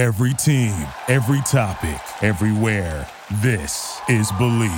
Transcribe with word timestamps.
Every 0.00 0.32
team, 0.32 0.86
every 1.08 1.42
topic, 1.42 2.00
everywhere. 2.22 3.06
This 3.42 4.00
is 4.08 4.32
Believe. 4.38 4.70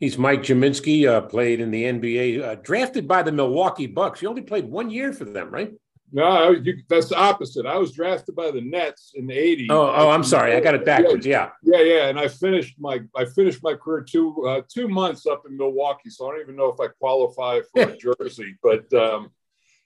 He's 0.00 0.18
Mike 0.18 0.42
Gminski, 0.42 1.06
uh, 1.06 1.20
played 1.20 1.60
in 1.60 1.70
the 1.70 1.84
NBA, 1.84 2.42
uh, 2.42 2.54
drafted 2.56 3.06
by 3.06 3.22
the 3.22 3.30
Milwaukee 3.30 3.86
Bucks. 3.86 4.18
He 4.18 4.26
only 4.26 4.42
played 4.42 4.64
one 4.64 4.90
year 4.90 5.12
for 5.12 5.24
them, 5.24 5.48
right? 5.48 5.72
No, 6.14 6.50
you, 6.50 6.82
that's 6.90 7.08
the 7.08 7.16
opposite. 7.16 7.64
I 7.64 7.78
was 7.78 7.92
drafted 7.92 8.36
by 8.36 8.50
the 8.50 8.60
Nets 8.60 9.12
in 9.14 9.26
the 9.26 9.34
'80s. 9.34 9.68
Oh, 9.70 9.90
oh, 9.96 10.10
I'm 10.10 10.22
sorry, 10.22 10.54
I 10.54 10.60
got 10.60 10.74
it 10.74 10.84
backwards. 10.84 11.24
Yeah, 11.24 11.50
yeah, 11.62 11.80
yeah. 11.80 12.08
And 12.08 12.20
I 12.20 12.28
finished 12.28 12.78
my 12.78 13.00
I 13.16 13.24
finished 13.24 13.62
my 13.62 13.74
career 13.74 14.02
two 14.02 14.46
uh, 14.46 14.60
two 14.68 14.88
months 14.88 15.24
up 15.26 15.44
in 15.48 15.56
Milwaukee, 15.56 16.10
so 16.10 16.28
I 16.28 16.32
don't 16.32 16.42
even 16.42 16.56
know 16.56 16.70
if 16.70 16.78
I 16.78 16.88
qualify 16.88 17.60
for 17.72 17.82
a 17.82 17.96
jersey. 18.20 18.56
But 18.62 18.92
um, 18.92 19.30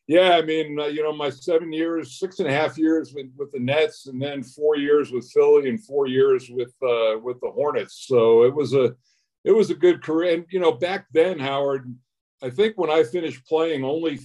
yeah, 0.08 0.32
I 0.32 0.42
mean, 0.42 0.80
uh, 0.80 0.86
you 0.86 1.04
know, 1.04 1.12
my 1.12 1.30
seven 1.30 1.72
years, 1.72 2.18
six 2.18 2.40
and 2.40 2.48
a 2.48 2.52
half 2.52 2.76
years 2.76 3.14
with, 3.14 3.26
with 3.36 3.52
the 3.52 3.60
Nets, 3.60 4.06
and 4.06 4.20
then 4.20 4.42
four 4.42 4.76
years 4.76 5.12
with 5.12 5.30
Philly, 5.30 5.68
and 5.68 5.84
four 5.84 6.08
years 6.08 6.50
with 6.50 6.74
uh, 6.82 7.18
with 7.22 7.40
the 7.40 7.52
Hornets. 7.54 8.04
So 8.08 8.42
it 8.42 8.54
was 8.54 8.74
a 8.74 8.96
it 9.44 9.52
was 9.52 9.70
a 9.70 9.76
good 9.76 10.02
career. 10.02 10.34
And 10.34 10.46
you 10.50 10.58
know, 10.58 10.72
back 10.72 11.06
then, 11.12 11.38
Howard, 11.38 11.94
I 12.42 12.50
think 12.50 12.76
when 12.76 12.90
I 12.90 13.04
finished 13.04 13.46
playing, 13.46 13.84
only 13.84 14.18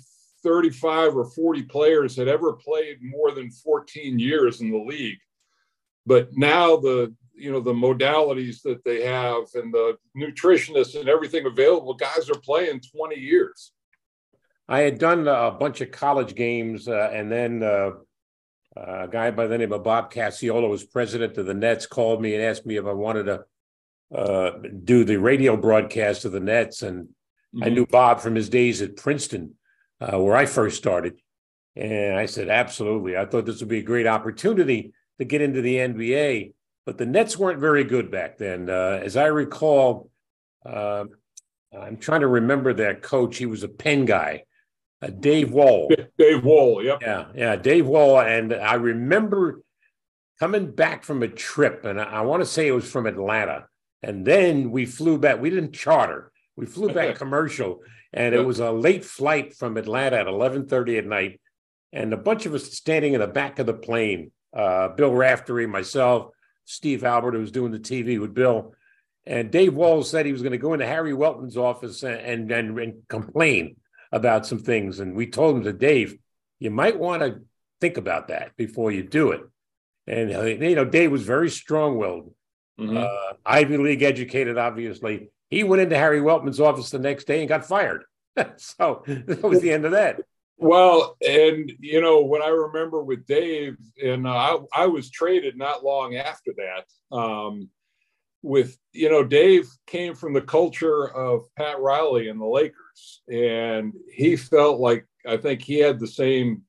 35 0.44 1.16
or 1.16 1.26
40 1.26 1.64
players 1.64 2.16
had 2.16 2.28
ever 2.28 2.54
played 2.54 2.98
more 3.02 3.32
than 3.32 3.52
14 3.52 4.20
years 4.20 4.62
in 4.62 4.72
the 4.72 4.78
league. 4.78 5.20
But 6.06 6.30
now 6.34 6.78
the 6.78 7.14
you 7.34 7.52
know 7.52 7.60
the 7.60 7.74
modalities 7.74 8.62
that 8.64 8.84
they 8.84 9.04
have 9.04 9.44
and 9.56 9.74
the 9.74 9.98
nutritionists 10.16 11.00
and 11.00 11.10
everything 11.10 11.46
available, 11.46 11.94
guys 11.94 12.30
are 12.30 12.40
playing 12.40 12.82
20 12.96 13.16
years. 13.16 13.72
I 14.68 14.82
had 14.82 15.00
done 15.00 15.28
a 15.28 15.52
bunch 15.52 15.82
of 15.82 15.92
college 15.92 16.36
games, 16.36 16.88
uh, 16.88 17.10
and 17.12 17.32
then 17.32 17.64
uh, 17.64 17.92
a 18.78 19.08
guy 19.08 19.32
by 19.32 19.48
the 19.48 19.58
name 19.58 19.74
of 19.74 19.84
Bob 19.84 20.14
Casciola 20.14 20.70
was 20.70 20.84
president 20.84 21.38
of 21.38 21.46
the 21.46 21.54
Nets. 21.54 21.86
Called 21.86 22.22
me 22.22 22.36
and 22.36 22.44
asked 22.44 22.66
me 22.66 22.78
if 22.78 22.86
I 22.86 22.94
wanted 22.94 23.26
to 23.26 23.44
uh, 24.16 24.52
do 24.84 25.04
the 25.04 25.18
radio 25.18 25.58
broadcast 25.58 26.26
of 26.26 26.32
the 26.32 26.40
Nets, 26.40 26.84
and 26.84 27.06
mm-hmm. 27.06 27.64
I 27.64 27.70
knew 27.70 27.86
Bob 27.86 28.22
from 28.22 28.36
his 28.36 28.50
days 28.50 28.82
at 28.82 28.98
Princeton, 28.98 29.56
uh, 30.02 30.18
where 30.20 30.36
I 30.36 30.46
first 30.46 30.78
started. 30.78 31.22
And 31.76 32.18
I 32.18 32.26
said, 32.26 32.50
absolutely. 32.50 33.16
I 33.16 33.26
thought 33.26 33.46
this 33.46 33.60
would 33.60 33.70
be 33.70 33.80
a 33.80 33.84
great 33.84 34.08
opportunity 34.08 34.94
to 35.20 35.26
get 35.26 35.42
into 35.42 35.62
the 35.62 35.78
NBA. 35.78 36.54
But 36.86 36.98
the 36.98 37.06
Nets 37.06 37.38
weren't 37.38 37.60
very 37.60 37.84
good 37.84 38.12
back 38.12 38.38
then. 38.38 38.70
Uh, 38.70 39.00
as 39.04 39.16
I 39.16 39.28
recall, 39.28 40.10
uh, 40.66 41.06
I'm 41.80 41.98
trying 41.98 42.22
to 42.22 42.28
remember 42.28 42.74
that 42.74 43.02
coach. 43.02 43.38
He 43.38 43.46
was 43.46 43.64
a 43.64 43.70
Penn 43.70 44.06
guy, 44.06 44.44
uh, 45.02 45.08
Dave 45.08 45.52
Wohl. 45.52 45.92
Dave 46.18 46.44
Wohl, 46.44 46.84
yep. 46.84 47.00
Yeah, 47.02 47.26
yeah, 47.36 47.56
Dave 47.56 47.86
Wohl. 47.86 48.20
And 48.20 48.54
I 48.54 48.74
remember 48.74 49.62
coming 50.40 50.72
back 50.72 51.04
from 51.04 51.24
a 51.24 51.28
trip, 51.28 51.86
and 51.86 52.02
I, 52.02 52.06
I 52.06 52.22
want 52.22 52.42
to 52.42 52.48
say 52.48 52.68
it 52.68 52.72
was 52.72 52.90
from 52.90 53.06
Atlanta. 53.06 53.68
And 54.04 54.26
then 54.26 54.72
we 54.72 54.88
flew 54.88 55.20
back. 55.20 55.40
We 55.40 55.52
didn't 55.52 55.74
charter. 55.74 56.32
We 56.56 56.66
flew 56.66 56.92
back 56.92 57.16
commercial, 57.20 57.82
and 58.14 58.36
it 58.36 58.46
was 58.46 58.60
a 58.60 58.72
late 58.72 59.06
flight 59.06 59.56
from 59.56 59.78
Atlanta 59.78 60.18
at 60.18 60.28
11:30 60.28 60.98
at 60.98 61.06
night. 61.06 61.42
And 61.94 62.14
a 62.14 62.18
bunch 62.18 62.46
of 62.46 62.54
us 62.54 62.72
standing 62.74 63.14
in 63.14 63.20
the 63.20 63.28
back 63.28 63.60
of 63.60 63.66
the 63.66 63.74
plane. 63.74 64.32
Uh, 64.54 64.90
Bill 64.90 65.14
Raftery, 65.14 65.68
myself, 65.68 66.32
Steve 66.66 67.04
Albert, 67.04 67.34
who 67.34 67.40
was 67.40 67.52
doing 67.52 67.72
the 67.72 67.80
TV 67.80 68.20
with 68.20 68.34
Bill, 68.34 68.74
and 69.26 69.52
Dave 69.52 69.74
Walls 69.74 70.10
said 70.10 70.26
he 70.26 70.32
was 70.32 70.42
going 70.42 70.52
to 70.52 70.58
go 70.58 70.74
into 70.74 70.86
Harry 70.86 71.14
Weltman's 71.14 71.58
office 71.58 72.04
and, 72.04 72.52
and 72.52 72.80
and 72.80 73.08
complain 73.08 73.78
about 74.12 74.46
some 74.46 74.60
things. 74.60 75.00
And 75.00 75.16
we 75.16 75.28
told 75.28 75.58
him 75.58 75.64
to 75.64 75.74
Dave, 75.74 76.18
you 76.60 76.72
might 76.72 77.00
want 77.00 77.22
to 77.22 77.42
think 77.80 77.98
about 77.98 78.28
that 78.28 78.56
before 78.58 78.92
you 78.92 79.04
do 79.04 79.32
it. 79.32 79.42
And 80.08 80.34
uh, 80.34 80.44
you 80.44 80.76
know, 80.76 80.86
Dave 80.86 81.12
was 81.12 81.24
very 81.24 81.50
strong-willed 81.50 82.34
mm-hmm. 82.80 82.98
uh, 82.98 83.34
Ivy 83.46 83.78
League 83.78 84.04
educated, 84.04 84.58
obviously. 84.58 85.30
He 85.52 85.64
went 85.64 85.82
into 85.82 85.98
Harry 85.98 86.22
Weltman's 86.22 86.62
office 86.62 86.90
the 86.90 86.98
next 86.98 87.26
day 87.28 87.42
and 87.42 87.50
got 87.50 87.66
fired. 87.66 88.06
so 88.56 89.04
that 89.06 89.44
was 89.44 89.62
the 89.62 89.72
end 89.72 89.86
of 89.86 89.92
that. 89.92 90.22
Well, 90.58 91.18
and 91.28 91.72
you 91.80 92.02
know 92.02 92.22
what 92.22 92.42
I 92.42 92.50
remember 92.50 93.04
with 93.04 93.26
Dave, 93.26 93.78
and 94.02 94.28
uh, 94.28 94.32
I, 94.74 94.84
I 94.84 94.86
was 94.88 95.10
traded 95.10 95.58
not 95.58 95.84
long 95.84 96.16
after 96.16 96.54
that. 96.58 97.16
Um, 97.16 97.70
with 98.44 98.78
you 98.94 99.10
know, 99.10 99.24
Dave 99.24 99.68
came 99.88 100.16
from 100.16 100.34
the 100.34 100.42
culture 100.42 101.10
of 101.10 101.46
Pat 101.58 101.80
Riley 101.80 102.30
and 102.30 102.40
the 102.40 102.46
Lakers, 102.46 103.22
and 103.28 103.94
he 104.12 104.36
felt 104.36 104.80
like 104.80 105.06
I 105.28 105.38
think 105.38 105.64
he 105.64 105.80
had 105.80 106.00
the 106.00 106.08
same 106.08 106.62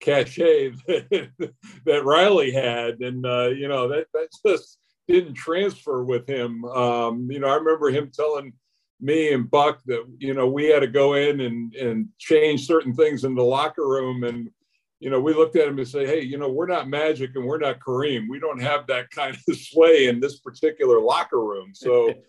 cachet 0.00 0.70
that, 0.86 1.52
that 1.86 2.04
Riley 2.04 2.52
had, 2.52 3.00
and 3.00 3.24
uh, 3.24 3.48
you 3.48 3.66
know 3.68 3.88
that 3.88 4.06
that's 4.12 4.40
just 4.46 4.78
didn't 5.08 5.34
transfer 5.34 6.04
with 6.04 6.28
him. 6.28 6.64
Um, 6.66 7.30
you 7.30 7.40
know, 7.40 7.48
I 7.48 7.54
remember 7.54 7.90
him 7.90 8.10
telling 8.12 8.52
me 9.00 9.32
and 9.32 9.50
Buck 9.50 9.80
that 9.86 10.04
you 10.18 10.34
know 10.34 10.46
we 10.48 10.66
had 10.66 10.80
to 10.80 10.86
go 10.86 11.14
in 11.14 11.40
and 11.40 11.74
and 11.74 12.08
change 12.18 12.66
certain 12.66 12.94
things 12.94 13.24
in 13.24 13.34
the 13.34 13.42
locker 13.42 13.86
room, 13.86 14.24
and 14.24 14.50
you 15.00 15.10
know 15.10 15.20
we 15.20 15.34
looked 15.34 15.56
at 15.56 15.68
him 15.68 15.78
and 15.78 15.88
say, 15.88 16.06
hey, 16.06 16.20
you 16.20 16.38
know, 16.38 16.50
we're 16.50 16.66
not 16.66 16.88
Magic 16.88 17.30
and 17.34 17.44
we're 17.44 17.58
not 17.58 17.80
Kareem. 17.80 18.26
We 18.28 18.38
don't 18.38 18.60
have 18.60 18.86
that 18.88 19.10
kind 19.14 19.36
of 19.48 19.56
sway 19.56 20.08
in 20.08 20.20
this 20.20 20.38
particular 20.38 21.00
locker 21.00 21.42
room. 21.42 21.72
So. 21.74 22.14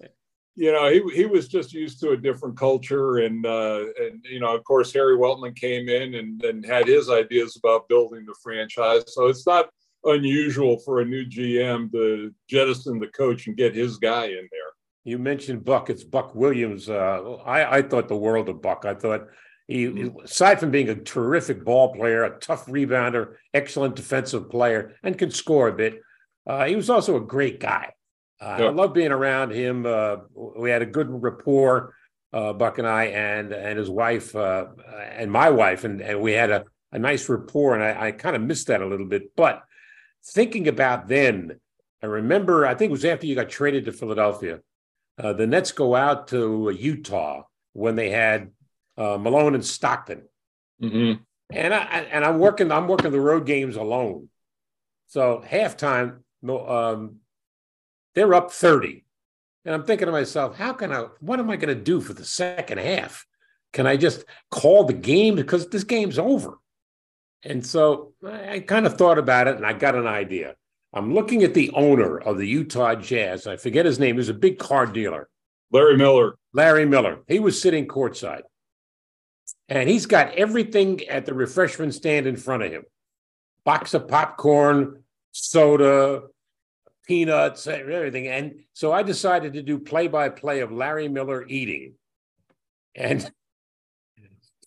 you 0.55 0.73
know, 0.73 0.89
he, 0.91 1.01
he 1.15 1.25
was 1.25 1.47
just 1.47 1.71
used 1.71 2.01
to 2.01 2.09
a 2.09 2.17
different 2.17 2.57
culture. 2.57 3.19
And, 3.19 3.45
uh, 3.45 3.85
and, 3.97 4.25
you 4.29 4.41
know, 4.41 4.53
of 4.53 4.61
course, 4.65 4.91
Harry 4.91 5.15
Weltman 5.15 5.55
came 5.55 5.87
in 5.87 6.15
and, 6.15 6.43
and 6.43 6.65
had 6.65 6.85
his 6.85 7.09
ideas 7.09 7.55
about 7.55 7.87
building 7.87 8.25
the 8.25 8.35
franchise. 8.43 9.03
So 9.07 9.27
it's 9.27 9.47
not, 9.47 9.69
unusual 10.03 10.79
for 10.79 11.01
a 11.01 11.05
new 11.05 11.25
GM 11.25 11.91
to 11.91 12.33
jettison 12.49 12.99
the 12.99 13.07
coach 13.07 13.47
and 13.47 13.57
get 13.57 13.75
his 13.75 13.97
guy 13.97 14.25
in 14.25 14.47
there. 14.51 14.69
You 15.03 15.17
mentioned 15.17 15.65
Buck. 15.65 15.89
It's 15.89 16.03
Buck 16.03 16.35
Williams. 16.35 16.89
Uh, 16.89 17.37
I, 17.45 17.77
I 17.77 17.81
thought 17.81 18.07
the 18.07 18.15
world 18.15 18.49
of 18.49 18.61
Buck. 18.61 18.85
I 18.85 18.93
thought 18.93 19.27
he, 19.67 19.85
mm-hmm. 19.85 20.19
aside 20.21 20.59
from 20.59 20.71
being 20.71 20.89
a 20.89 20.95
terrific 20.95 21.63
ball 21.63 21.93
player, 21.93 22.23
a 22.23 22.39
tough 22.39 22.65
rebounder, 22.65 23.35
excellent 23.53 23.95
defensive 23.95 24.49
player, 24.49 24.95
and 25.03 25.17
can 25.17 25.31
score 25.31 25.67
a 25.67 25.73
bit, 25.73 26.01
uh, 26.47 26.65
he 26.65 26.75
was 26.75 26.89
also 26.89 27.15
a 27.15 27.21
great 27.21 27.59
guy. 27.59 27.93
Uh, 28.41 28.57
yeah. 28.59 28.65
I 28.65 28.69
love 28.69 28.93
being 28.93 29.11
around 29.11 29.51
him. 29.51 29.85
Uh, 29.85 30.17
we 30.33 30.69
had 30.69 30.81
a 30.81 30.85
good 30.85 31.07
rapport, 31.09 31.93
uh, 32.33 32.53
Buck 32.53 32.77
and 32.77 32.87
I, 32.87 33.05
and 33.05 33.51
and 33.51 33.77
his 33.77 33.89
wife, 33.89 34.35
uh, 34.35 34.67
and 35.11 35.31
my 35.31 35.49
wife, 35.49 35.83
and, 35.83 36.01
and 36.01 36.21
we 36.21 36.31
had 36.31 36.49
a, 36.49 36.65
a 36.91 36.99
nice 36.99 37.27
rapport. 37.29 37.75
And 37.75 37.83
I, 37.83 38.07
I 38.07 38.11
kind 38.11 38.35
of 38.35 38.41
missed 38.41 38.67
that 38.67 38.81
a 38.81 38.87
little 38.87 39.05
bit, 39.05 39.35
but 39.35 39.63
thinking 40.23 40.67
about 40.67 41.07
then, 41.07 41.59
I 42.01 42.05
remember, 42.05 42.65
I 42.65 42.75
think 42.75 42.89
it 42.89 42.93
was 42.93 43.05
after 43.05 43.25
you 43.25 43.35
got 43.35 43.49
traded 43.49 43.85
to 43.85 43.91
Philadelphia. 43.91 44.59
Uh, 45.17 45.33
the 45.33 45.47
Nets 45.47 45.71
go 45.71 45.95
out 45.95 46.29
to 46.29 46.73
Utah 46.77 47.43
when 47.73 47.95
they 47.95 48.09
had 48.09 48.51
uh, 48.97 49.17
Malone 49.17 49.55
and 49.55 49.65
Stockton. 49.65 50.23
Mm-hmm. 50.81 51.21
And 51.51 51.73
I 51.73 51.79
and 52.11 52.23
I'm 52.23 52.37
working 52.37 52.71
I'm 52.71 52.87
working 52.87 53.11
the 53.11 53.19
road 53.19 53.45
games 53.45 53.75
alone. 53.75 54.29
So 55.07 55.43
halftime, 55.45 56.19
um, 56.47 57.15
they're 58.13 58.33
up 58.33 58.51
30. 58.51 59.03
And 59.65 59.75
I'm 59.75 59.83
thinking 59.83 60.05
to 60.05 60.11
myself, 60.11 60.55
how 60.55 60.73
can 60.73 60.91
I, 60.91 61.07
what 61.19 61.39
am 61.39 61.49
I 61.49 61.55
going 61.55 61.75
to 61.75 61.83
do 61.83 61.99
for 61.99 62.13
the 62.13 62.23
second 62.23 62.79
half? 62.79 63.25
Can 63.73 63.87
I 63.87 63.97
just 63.97 64.23
call 64.51 64.83
the 64.83 64.93
game 64.93 65.35
because 65.35 65.67
this 65.67 65.83
game's 65.83 66.19
over? 66.19 66.59
And 67.43 67.65
so 67.65 68.13
I 68.25 68.59
kind 68.59 68.85
of 68.85 68.97
thought 68.97 69.17
about 69.17 69.47
it 69.47 69.55
and 69.55 69.65
I 69.65 69.73
got 69.73 69.95
an 69.95 70.07
idea. 70.07 70.55
I'm 70.93 71.13
looking 71.13 71.43
at 71.43 71.53
the 71.53 71.71
owner 71.71 72.17
of 72.19 72.37
the 72.37 72.47
Utah 72.47 72.95
Jazz. 72.95 73.47
I 73.47 73.57
forget 73.57 73.85
his 73.85 73.99
name. 73.99 74.17
He's 74.17 74.29
a 74.29 74.33
big 74.33 74.57
car 74.57 74.85
dealer. 74.85 75.29
Larry 75.71 75.97
Miller. 75.97 76.35
Larry 76.53 76.85
Miller. 76.85 77.19
He 77.27 77.39
was 77.39 77.61
sitting 77.61 77.87
courtside. 77.87 78.41
And 79.67 79.87
he's 79.87 80.07
got 80.07 80.33
everything 80.33 81.07
at 81.07 81.25
the 81.25 81.33
refreshment 81.33 81.93
stand 81.93 82.25
in 82.25 82.35
front 82.35 82.63
of 82.63 82.71
him 82.71 82.83
box 83.65 83.93
of 83.93 84.07
popcorn, 84.07 85.03
soda, 85.31 86.23
peanuts, 87.05 87.67
everything. 87.67 88.27
And 88.27 88.61
so 88.73 88.91
I 88.91 89.03
decided 89.03 89.53
to 89.53 89.61
do 89.61 89.77
play 89.77 90.07
by 90.07 90.29
play 90.29 90.61
of 90.61 90.71
Larry 90.71 91.07
Miller 91.07 91.45
eating. 91.47 91.93
And 92.95 93.29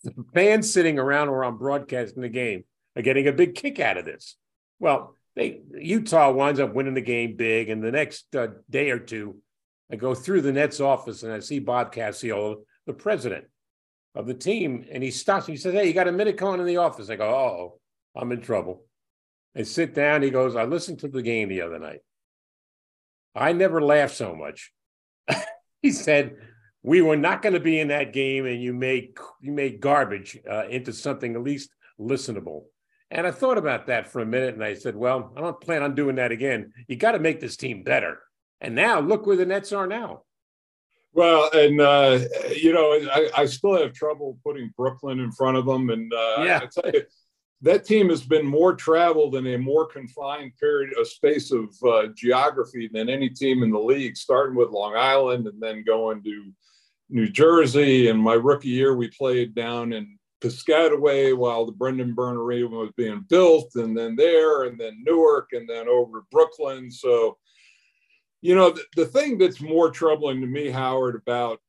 the 0.03 0.13
fans 0.33 0.71
sitting 0.71 0.99
around 0.99 1.31
where 1.31 1.43
I'm 1.43 1.57
broadcasting 1.57 2.21
the 2.21 2.29
game 2.29 2.63
are 2.95 3.01
getting 3.01 3.27
a 3.27 3.33
big 3.33 3.55
kick 3.55 3.79
out 3.79 3.97
of 3.97 4.05
this. 4.05 4.35
Well, 4.79 5.15
they 5.35 5.61
Utah 5.73 6.31
winds 6.31 6.59
up 6.59 6.73
winning 6.73 6.93
the 6.93 7.01
game 7.01 7.35
big, 7.35 7.69
and 7.69 7.83
the 7.83 7.91
next 7.91 8.35
uh, 8.35 8.47
day 8.69 8.91
or 8.91 8.99
two, 8.99 9.37
I 9.91 9.95
go 9.95 10.13
through 10.13 10.41
the 10.41 10.51
Nets 10.51 10.79
office 10.79 11.23
and 11.23 11.33
I 11.33 11.39
see 11.39 11.59
Bob 11.59 11.93
Casciola, 11.93 12.57
the 12.85 12.93
president 12.93 13.45
of 14.13 14.27
the 14.27 14.33
team, 14.33 14.85
and 14.91 15.01
he 15.01 15.09
stops 15.09 15.47
me. 15.47 15.55
He 15.55 15.59
says, 15.59 15.73
"Hey, 15.73 15.87
you 15.87 15.93
got 15.93 16.07
a 16.07 16.11
minute? 16.11 16.37
Come 16.37 16.49
on 16.49 16.59
in 16.59 16.67
the 16.67 16.77
office." 16.77 17.09
I 17.09 17.15
go, 17.15 17.29
"Oh." 17.29 17.79
I'm 18.15 18.31
in 18.31 18.41
trouble. 18.41 18.85
And 19.55 19.67
sit 19.67 19.93
down. 19.93 20.21
He 20.21 20.29
goes, 20.29 20.55
I 20.55 20.63
listened 20.63 20.99
to 20.99 21.07
the 21.07 21.21
game 21.21 21.49
the 21.49 21.61
other 21.61 21.79
night. 21.79 21.99
I 23.35 23.53
never 23.53 23.81
laughed 23.81 24.15
so 24.15 24.35
much. 24.35 24.71
he 25.81 25.91
said, 25.91 26.35
we 26.83 27.01
were 27.01 27.15
not 27.15 27.41
going 27.41 27.53
to 27.53 27.59
be 27.61 27.79
in 27.79 27.87
that 27.87 28.13
game 28.13 28.45
and 28.45 28.61
you 28.61 28.73
made 28.73 29.17
you 29.41 29.51
made 29.51 29.79
garbage 29.79 30.37
uh, 30.49 30.67
into 30.67 30.93
something 30.93 31.33
at 31.33 31.41
least 31.41 31.69
listenable. 31.99 32.65
And 33.09 33.25
i 33.25 33.31
thought 33.31 33.57
about 33.57 33.87
that 33.87 34.07
for 34.11 34.21
a 34.21 34.25
minute 34.25 34.53
and 34.53 34.63
i 34.63 34.73
said 34.73 34.95
well 34.95 35.33
i 35.37 35.41
don't 35.41 35.61
plan 35.61 35.81
on 35.81 35.95
doing 35.95 36.17
that 36.17 36.31
again. 36.31 36.73
You 36.87 36.97
got 36.97 37.13
to 37.13 37.19
make 37.19 37.39
this 37.39 37.57
team 37.57 37.83
better. 37.83 38.19
And 38.61 38.75
now 38.75 38.99
look 38.99 39.25
where 39.25 39.35
the 39.35 39.45
nets 39.45 39.71
are 39.71 39.87
now. 39.87 40.23
Well 41.13 41.49
and 41.53 41.79
uh, 41.79 42.19
you 42.55 42.73
know 42.73 42.91
I, 42.91 43.29
I, 43.37 43.45
still 43.45 43.77
have 43.77 43.93
trouble 43.93 44.39
putting 44.43 44.73
brooklyn 44.75 45.19
in 45.19 45.31
front 45.31 45.57
of 45.57 45.65
them 45.65 45.89
and 45.89 46.11
uh, 46.11 46.43
yeah. 46.43 46.61
You, 46.85 47.03
that 47.61 47.85
team 47.85 48.09
has 48.09 48.23
been 48.23 48.45
more 48.45 48.75
traveled 48.75 49.35
in 49.35 49.47
a 49.47 49.57
more 49.57 49.87
confined 49.87 50.51
period 50.59 50.93
of 50.99 51.07
space 51.07 51.49
of 51.51 51.73
uh, 51.87 52.07
geography 52.13 52.89
than 52.91 53.09
any 53.09 53.29
team 53.29 53.63
in 53.63 53.71
the 53.71 53.79
league 53.79 54.17
starting 54.17 54.55
with 54.55 54.71
long 54.71 54.95
island 54.97 55.47
and 55.47 55.61
then 55.61 55.83
going 55.85 56.21
to 56.23 56.51
New 57.13 57.29
Jersey. 57.29 58.09
And 58.09 58.19
my 58.19 58.33
rookie 58.33 58.69
year, 58.69 58.95
we 58.95 59.07
played 59.07 59.55
down 59.55 59.93
in 59.93 60.17
Piscataway 60.41 61.37
while 61.37 61.65
the 61.65 61.71
Brendan 61.71 62.13
Byrne 62.13 62.35
Arena 62.35 62.67
was 62.67 62.91
being 62.97 63.25
built, 63.29 63.71
and 63.75 63.97
then 63.97 64.17
there, 64.17 64.63
and 64.63 64.77
then 64.77 65.01
Newark, 65.05 65.49
and 65.53 65.69
then 65.69 65.87
over 65.87 66.19
to 66.19 66.25
Brooklyn. 66.31 66.91
So, 66.91 67.37
you 68.41 68.53
know, 68.53 68.71
the, 68.71 68.83
the 68.97 69.05
thing 69.05 69.37
that's 69.37 69.61
more 69.61 69.89
troubling 69.89 70.41
to 70.41 70.47
me, 70.47 70.69
Howard, 70.69 71.15
about 71.15 71.59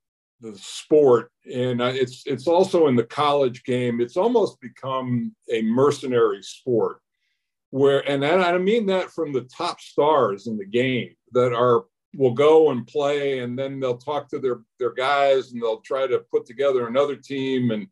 the 0.41 0.59
sport, 0.59 1.31
and 1.45 1.81
it's 1.81 2.25
it's 2.27 2.49
also 2.49 2.89
in 2.89 2.97
the 2.97 3.05
college 3.05 3.63
game. 3.63 4.01
It's 4.01 4.17
almost 4.17 4.61
become 4.61 5.35
a 5.53 5.63
mercenary 5.63 6.43
sport, 6.43 6.99
where, 7.71 8.07
and 8.11 8.25
I 8.25 8.59
mean 8.59 8.87
that 8.87 9.13
from 9.13 9.33
the 9.33 9.43
top 9.43 9.81
stars 9.81 10.49
in 10.49 10.59
the 10.59 10.67
game 10.67 11.15
that 11.33 11.53
are 11.53 11.85
will 12.17 12.33
go 12.33 12.71
and 12.71 12.87
play 12.87 13.41
and 13.41 13.59
then 13.59 13.81
they'll 13.81 13.99
talk 13.99 14.29
to 14.29 14.39
their 14.39 14.61
their 14.79 14.93
guys 14.93 15.53
and 15.53 15.63
they'll 15.63 15.81
try 15.81 16.07
to 16.07 16.21
put 16.31 16.47
together 16.47 16.87
another 16.87 17.17
team. 17.17 17.71
And 17.71 17.87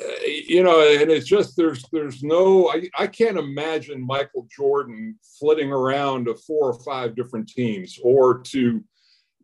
uh, 0.00 0.24
you 0.24 0.62
know 0.62 0.80
and 0.80 1.10
it's 1.10 1.26
just 1.26 1.56
there's 1.56 1.84
there's 1.92 2.22
no 2.22 2.70
I, 2.70 2.88
I 2.98 3.06
can't 3.06 3.36
imagine 3.36 4.00
michael 4.00 4.48
jordan 4.50 5.18
flitting 5.38 5.70
around 5.70 6.24
to 6.24 6.34
four 6.34 6.70
or 6.72 6.82
five 6.82 7.14
different 7.14 7.46
teams 7.50 7.98
or 8.02 8.38
to 8.38 8.82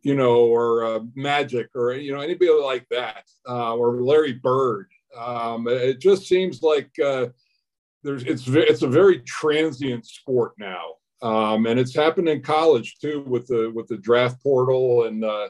you 0.02 0.14
know 0.14 0.46
or 0.46 0.84
uh, 0.84 1.00
magic 1.14 1.68
or 1.74 1.92
you 1.92 2.14
know 2.14 2.20
anybody 2.20 2.50
like 2.50 2.86
that 2.90 3.24
uh, 3.48 3.74
or 3.74 4.00
larry 4.00 4.32
bird. 4.32 4.88
Um, 5.16 5.66
it 5.68 6.00
just 6.00 6.26
seems 6.26 6.62
like 6.62 6.90
uh, 6.98 7.28
there's 8.02 8.24
it's 8.24 8.46
it's 8.48 8.82
a 8.82 8.88
very 8.88 9.20
transient 9.20 10.06
sport 10.06 10.52
now 10.58 10.94
um, 11.22 11.66
and 11.66 11.80
it's 11.80 11.94
happened 11.94 12.28
in 12.28 12.42
college 12.42 12.98
too 13.00 13.24
with 13.26 13.46
the 13.46 13.70
with 13.74 13.88
the 13.88 13.98
draft 13.98 14.42
portal 14.42 15.04
and 15.04 15.24
uh, 15.24 15.48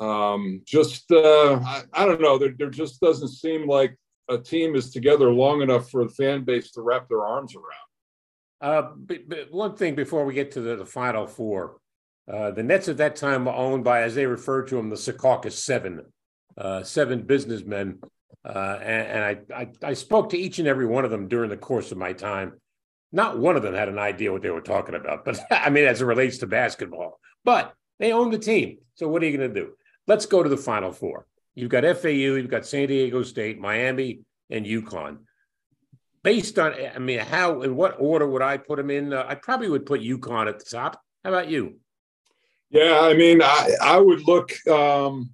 um, 0.00 0.62
just 0.64 1.10
uh, 1.10 1.54
I, 1.54 1.82
I, 1.92 2.04
don't 2.04 2.20
know 2.20 2.38
there, 2.38 2.54
there 2.56 2.70
just 2.70 3.00
doesn't 3.00 3.28
seem 3.28 3.66
like 3.66 3.96
a 4.28 4.38
team 4.38 4.76
is 4.76 4.90
together 4.90 5.32
long 5.32 5.62
enough 5.62 5.90
for 5.90 6.04
the 6.04 6.10
fan 6.10 6.44
base 6.44 6.70
to 6.72 6.82
wrap 6.82 7.08
their 7.08 7.26
arms 7.26 7.54
around. 7.54 7.64
Uh, 8.60 8.90
but, 8.96 9.28
but 9.28 9.52
one 9.52 9.76
thing 9.76 9.94
before 9.94 10.24
we 10.24 10.34
get 10.34 10.52
to 10.52 10.60
the, 10.60 10.76
the 10.76 10.86
final 10.86 11.26
four, 11.26 11.78
uh, 12.32 12.50
the 12.50 12.62
Nets 12.62 12.88
at 12.88 12.98
that 12.98 13.16
time 13.16 13.46
were 13.46 13.54
owned 13.54 13.84
by, 13.84 14.02
as 14.02 14.14
they 14.14 14.26
referred 14.26 14.68
to 14.68 14.76
them, 14.76 14.90
the 14.90 14.96
Secaucus 14.96 15.52
Seven, 15.52 16.04
uh, 16.56 16.82
seven 16.82 17.22
businessmen. 17.22 18.00
Uh, 18.44 18.78
and, 18.82 19.06
and 19.06 19.24
I, 19.24 19.54
I, 19.54 19.68
I 19.82 19.92
spoke 19.94 20.30
to 20.30 20.38
each 20.38 20.58
and 20.58 20.68
every 20.68 20.86
one 20.86 21.04
of 21.04 21.10
them 21.10 21.28
during 21.28 21.50
the 21.50 21.56
course 21.56 21.92
of 21.92 21.98
my 21.98 22.12
time 22.12 22.54
not 23.12 23.38
one 23.38 23.56
of 23.56 23.62
them 23.62 23.74
had 23.74 23.88
an 23.88 23.98
idea 23.98 24.32
what 24.32 24.42
they 24.42 24.50
were 24.50 24.60
talking 24.60 24.94
about, 24.94 25.24
but 25.24 25.40
I 25.50 25.70
mean, 25.70 25.84
as 25.84 26.02
it 26.02 26.06
relates 26.06 26.38
to 26.38 26.46
basketball. 26.46 27.20
But 27.44 27.74
they 27.98 28.12
own 28.12 28.30
the 28.30 28.38
team. 28.38 28.78
So 28.94 29.08
what 29.08 29.22
are 29.22 29.26
you 29.26 29.36
going 29.36 29.52
to 29.52 29.60
do? 29.60 29.72
Let's 30.06 30.26
go 30.26 30.42
to 30.42 30.48
the 30.48 30.56
final 30.56 30.92
four. 30.92 31.26
You've 31.54 31.70
got 31.70 31.84
FAU, 31.96 32.08
you've 32.08 32.50
got 32.50 32.66
San 32.66 32.88
Diego 32.88 33.22
State, 33.22 33.58
Miami, 33.58 34.20
and 34.50 34.64
UConn. 34.64 35.18
Based 36.22 36.58
on, 36.58 36.72
I 36.74 36.98
mean, 36.98 37.20
how 37.20 37.62
in 37.62 37.74
what 37.74 37.96
order 37.98 38.26
would 38.28 38.42
I 38.42 38.58
put 38.58 38.76
them 38.76 38.90
in? 38.90 39.12
Uh, 39.12 39.24
I 39.26 39.34
probably 39.34 39.68
would 39.68 39.86
put 39.86 40.00
UConn 40.00 40.48
at 40.48 40.58
the 40.58 40.64
top. 40.64 41.00
How 41.24 41.30
about 41.30 41.48
you? 41.48 41.78
Yeah, 42.70 43.00
I 43.00 43.14
mean, 43.14 43.40
I, 43.42 43.70
I 43.82 43.98
would 43.98 44.26
look. 44.26 44.52
Um, 44.68 45.30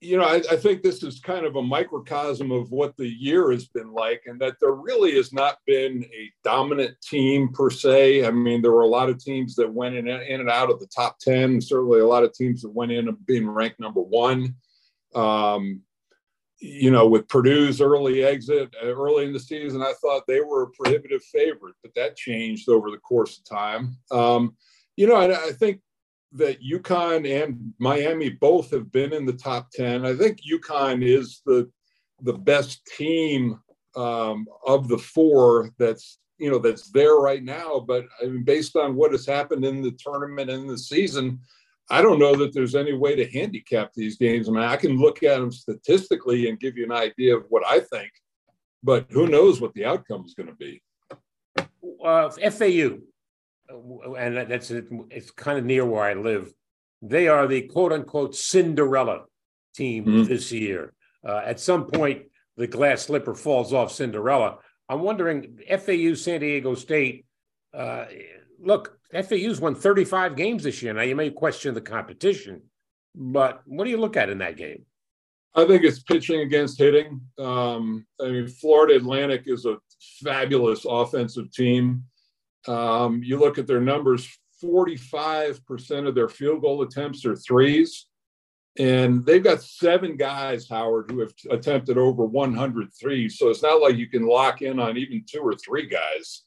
you 0.00 0.16
know, 0.16 0.24
I, 0.24 0.42
I, 0.50 0.56
think 0.56 0.82
this 0.82 1.02
is 1.02 1.20
kind 1.20 1.46
of 1.46 1.56
a 1.56 1.62
microcosm 1.62 2.52
of 2.52 2.70
what 2.70 2.96
the 2.96 3.08
year 3.08 3.50
has 3.50 3.66
been 3.66 3.92
like, 3.92 4.22
and 4.26 4.38
that 4.40 4.56
there 4.60 4.72
really 4.72 5.14
has 5.16 5.32
not 5.32 5.58
been 5.66 6.04
a 6.04 6.30
dominant 6.44 7.00
team 7.00 7.48
per 7.52 7.70
se. 7.70 8.26
I 8.26 8.30
mean, 8.30 8.60
there 8.60 8.72
were 8.72 8.82
a 8.82 8.88
lot 8.88 9.08
of 9.08 9.22
teams 9.22 9.54
that 9.56 9.72
went 9.72 9.94
in, 9.94 10.06
in 10.06 10.40
and 10.40 10.50
out 10.50 10.70
of 10.70 10.80
the 10.80 10.86
top 10.86 11.18
10, 11.20 11.60
certainly 11.62 12.00
a 12.00 12.06
lot 12.06 12.24
of 12.24 12.34
teams 12.34 12.62
that 12.62 12.70
went 12.70 12.92
in 12.92 13.08
of 13.08 13.24
being 13.26 13.48
ranked 13.48 13.80
number 13.80 14.02
one. 14.02 14.54
Um, 15.14 15.80
you 16.58 16.90
know, 16.90 17.08
with 17.08 17.26
Purdue's 17.28 17.80
early 17.80 18.22
exit 18.22 18.74
uh, 18.82 18.86
early 18.86 19.24
in 19.24 19.32
the 19.32 19.40
season, 19.40 19.80
I 19.80 19.94
thought 20.02 20.24
they 20.26 20.40
were 20.40 20.64
a 20.64 20.70
prohibitive 20.70 21.22
favorite, 21.24 21.74
but 21.82 21.94
that 21.94 22.16
changed 22.16 22.68
over 22.68 22.90
the 22.90 22.98
course 22.98 23.38
of 23.38 23.44
time. 23.44 23.96
Um, 24.10 24.56
you 24.96 25.06
know, 25.06 25.16
I 25.16 25.52
think 25.52 25.80
that 26.32 26.62
UConn 26.62 27.28
and 27.42 27.74
Miami 27.78 28.30
both 28.30 28.70
have 28.70 28.92
been 28.92 29.12
in 29.12 29.26
the 29.26 29.32
top 29.32 29.70
10. 29.72 30.06
I 30.06 30.14
think 30.14 30.40
UConn 30.50 31.04
is 31.04 31.42
the 31.44 31.70
the 32.22 32.34
best 32.34 32.84
team 32.98 33.58
um, 33.96 34.46
of 34.66 34.88
the 34.88 34.98
four 34.98 35.70
that's 35.78 36.18
you 36.38 36.50
know 36.50 36.58
that's 36.58 36.90
there 36.90 37.16
right 37.16 37.42
now. 37.42 37.80
But 37.80 38.06
I 38.22 38.26
mean, 38.26 38.44
based 38.44 38.76
on 38.76 38.94
what 38.94 39.12
has 39.12 39.26
happened 39.26 39.64
in 39.64 39.82
the 39.82 39.96
tournament 39.98 40.50
and 40.50 40.68
the 40.68 40.78
season, 40.78 41.40
I 41.90 42.02
don't 42.02 42.18
know 42.18 42.36
that 42.36 42.54
there's 42.54 42.74
any 42.74 42.92
way 42.92 43.16
to 43.16 43.30
handicap 43.30 43.92
these 43.94 44.16
games. 44.16 44.48
I 44.48 44.52
mean, 44.52 44.62
I 44.62 44.76
can 44.76 44.96
look 44.96 45.22
at 45.22 45.40
them 45.40 45.50
statistically 45.50 46.48
and 46.48 46.60
give 46.60 46.76
you 46.76 46.84
an 46.84 46.92
idea 46.92 47.36
of 47.36 47.44
what 47.48 47.64
I 47.66 47.80
think, 47.80 48.10
but 48.82 49.06
who 49.10 49.26
knows 49.26 49.60
what 49.60 49.74
the 49.74 49.84
outcome 49.84 50.24
is 50.24 50.34
going 50.34 50.48
to 50.48 50.54
be. 50.54 50.82
Uh, 52.04 52.30
FAU, 52.30 52.98
and 54.18 54.36
that's 54.50 54.70
it, 54.70 54.86
it's 55.10 55.30
kind 55.30 55.58
of 55.58 55.64
near 55.64 55.84
where 55.84 56.02
I 56.02 56.14
live. 56.14 56.52
They 57.02 57.28
are 57.28 57.46
the 57.46 57.62
quote 57.62 57.92
unquote 57.92 58.34
Cinderella 58.34 59.24
team 59.74 60.04
mm-hmm. 60.04 60.24
this 60.24 60.52
year. 60.52 60.92
Uh, 61.26 61.42
at 61.44 61.60
some 61.60 61.86
point, 61.86 62.22
the 62.56 62.66
glass 62.66 63.02
slipper 63.02 63.34
falls 63.34 63.72
off 63.72 63.92
Cinderella. 63.92 64.58
I'm 64.88 65.00
wondering, 65.00 65.58
FAU, 65.68 66.14
San 66.14 66.40
Diego 66.40 66.74
State. 66.74 67.24
Uh, 67.72 68.06
look, 68.60 68.98
FAU's 69.12 69.60
won 69.60 69.74
35 69.74 70.36
games 70.36 70.64
this 70.64 70.82
year. 70.82 70.92
Now 70.92 71.02
you 71.02 71.16
may 71.16 71.30
question 71.30 71.74
the 71.74 71.80
competition, 71.80 72.62
but 73.14 73.62
what 73.66 73.84
do 73.84 73.90
you 73.90 73.98
look 73.98 74.16
at 74.16 74.30
in 74.30 74.38
that 74.38 74.56
game? 74.56 74.84
I 75.54 75.64
think 75.64 75.82
it's 75.82 76.02
pitching 76.02 76.40
against 76.40 76.78
hitting. 76.78 77.20
Um, 77.38 78.06
I 78.20 78.28
mean, 78.28 78.46
Florida 78.46 78.96
Atlantic 78.96 79.44
is 79.46 79.66
a 79.66 79.78
fabulous 80.22 80.84
offensive 80.88 81.50
team. 81.52 82.04
Um, 82.68 83.22
you 83.22 83.38
look 83.38 83.58
at 83.58 83.66
their 83.66 83.80
numbers 83.80 84.28
45% 84.62 86.06
of 86.06 86.14
their 86.14 86.28
field 86.28 86.62
goal 86.62 86.82
attempts 86.82 87.24
are 87.24 87.36
threes. 87.36 88.06
And 88.78 89.24
they've 89.26 89.42
got 89.42 89.62
seven 89.62 90.16
guys, 90.16 90.68
Howard, 90.68 91.10
who 91.10 91.20
have 91.20 91.32
attempted 91.50 91.98
over 91.98 92.24
100 92.24 92.88
threes. 92.98 93.36
So 93.38 93.48
it's 93.48 93.62
not 93.62 93.80
like 93.80 93.96
you 93.96 94.08
can 94.08 94.26
lock 94.26 94.62
in 94.62 94.78
on 94.78 94.96
even 94.96 95.24
two 95.28 95.40
or 95.40 95.54
three 95.54 95.86
guys. 95.86 96.44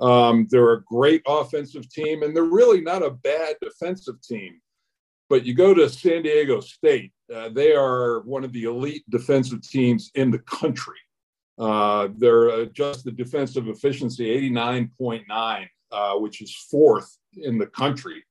Um, 0.00 0.48
they're 0.50 0.72
a 0.72 0.82
great 0.84 1.22
offensive 1.26 1.88
team, 1.88 2.22
and 2.22 2.34
they're 2.34 2.42
really 2.42 2.80
not 2.80 3.04
a 3.04 3.10
bad 3.10 3.56
defensive 3.62 4.20
team. 4.22 4.60
But 5.28 5.46
you 5.46 5.54
go 5.54 5.72
to 5.72 5.88
San 5.88 6.22
Diego 6.22 6.60
State, 6.60 7.12
uh, 7.32 7.48
they 7.50 7.74
are 7.74 8.20
one 8.20 8.44
of 8.44 8.52
the 8.52 8.64
elite 8.64 9.04
defensive 9.08 9.62
teams 9.62 10.10
in 10.14 10.30
the 10.30 10.40
country. 10.40 10.98
Uh, 11.58 12.08
their 12.16 12.48
adjusted 12.48 13.16
defensive 13.16 13.68
efficiency 13.68 14.50
89.9, 14.50 15.66
uh, 15.92 16.14
which 16.14 16.40
is 16.40 16.54
fourth 16.70 17.18
in 17.36 17.58
the 17.58 17.66
country. 17.66 18.24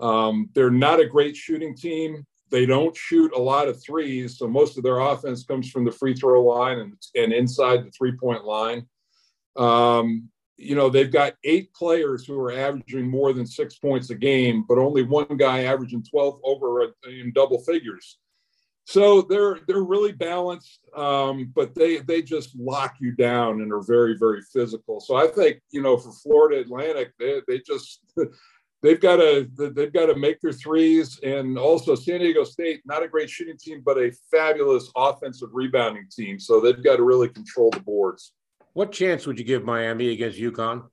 Um, 0.00 0.50
they're 0.54 0.70
not 0.70 1.00
a 1.00 1.06
great 1.06 1.36
shooting 1.36 1.76
team. 1.76 2.26
They 2.50 2.66
don't 2.66 2.96
shoot 2.96 3.32
a 3.34 3.38
lot 3.38 3.68
of 3.68 3.82
threes, 3.82 4.38
so 4.38 4.48
most 4.48 4.76
of 4.78 4.82
their 4.82 5.00
offense 5.00 5.44
comes 5.44 5.70
from 5.70 5.84
the 5.84 5.92
free 5.92 6.14
throw 6.14 6.42
line 6.44 6.78
and, 6.78 6.94
and 7.14 7.32
inside 7.32 7.84
the 7.84 7.90
three 7.90 8.12
point 8.12 8.44
line. 8.44 8.86
Um, 9.56 10.30
you 10.56 10.74
know, 10.74 10.88
they've 10.88 11.12
got 11.12 11.34
eight 11.44 11.72
players 11.74 12.26
who 12.26 12.38
are 12.40 12.52
averaging 12.52 13.08
more 13.08 13.32
than 13.32 13.46
six 13.46 13.76
points 13.76 14.10
a 14.10 14.14
game, 14.14 14.64
but 14.68 14.78
only 14.78 15.02
one 15.02 15.36
guy 15.36 15.64
averaging 15.64 16.02
12 16.02 16.40
over 16.42 16.94
in 17.06 17.32
double 17.32 17.60
figures. 17.60 18.18
So 18.88 19.20
they're 19.20 19.58
they're 19.68 19.82
really 19.82 20.12
balanced, 20.12 20.80
um, 20.96 21.52
but 21.54 21.74
they 21.74 21.98
they 21.98 22.22
just 22.22 22.56
lock 22.58 22.94
you 22.98 23.12
down 23.12 23.60
and 23.60 23.70
are 23.70 23.82
very 23.82 24.16
very 24.16 24.40
physical. 24.40 24.98
So 24.98 25.14
I 25.14 25.26
think 25.26 25.60
you 25.70 25.82
know 25.82 25.98
for 25.98 26.10
Florida 26.10 26.62
Atlantic, 26.62 27.12
they 27.18 27.42
they 27.46 27.58
just 27.58 28.00
they've 28.82 28.98
got 28.98 29.16
to 29.16 29.46
they've 29.76 29.92
got 29.92 30.06
to 30.06 30.16
make 30.16 30.40
their 30.40 30.54
threes, 30.54 31.20
and 31.22 31.58
also 31.58 31.94
San 31.94 32.20
Diego 32.20 32.44
State, 32.44 32.80
not 32.86 33.02
a 33.02 33.08
great 33.08 33.28
shooting 33.28 33.58
team, 33.58 33.82
but 33.84 33.98
a 33.98 34.10
fabulous 34.30 34.90
offensive 34.96 35.50
rebounding 35.52 36.06
team. 36.10 36.40
So 36.40 36.58
they've 36.58 36.82
got 36.82 36.96
to 36.96 37.02
really 37.02 37.28
control 37.28 37.68
the 37.70 37.80
boards. 37.80 38.32
what 38.72 38.90
chance 38.90 39.26
would 39.26 39.38
you 39.38 39.44
give 39.44 39.64
Miami 39.64 40.12
against 40.12 40.38
UConn? 40.38 40.84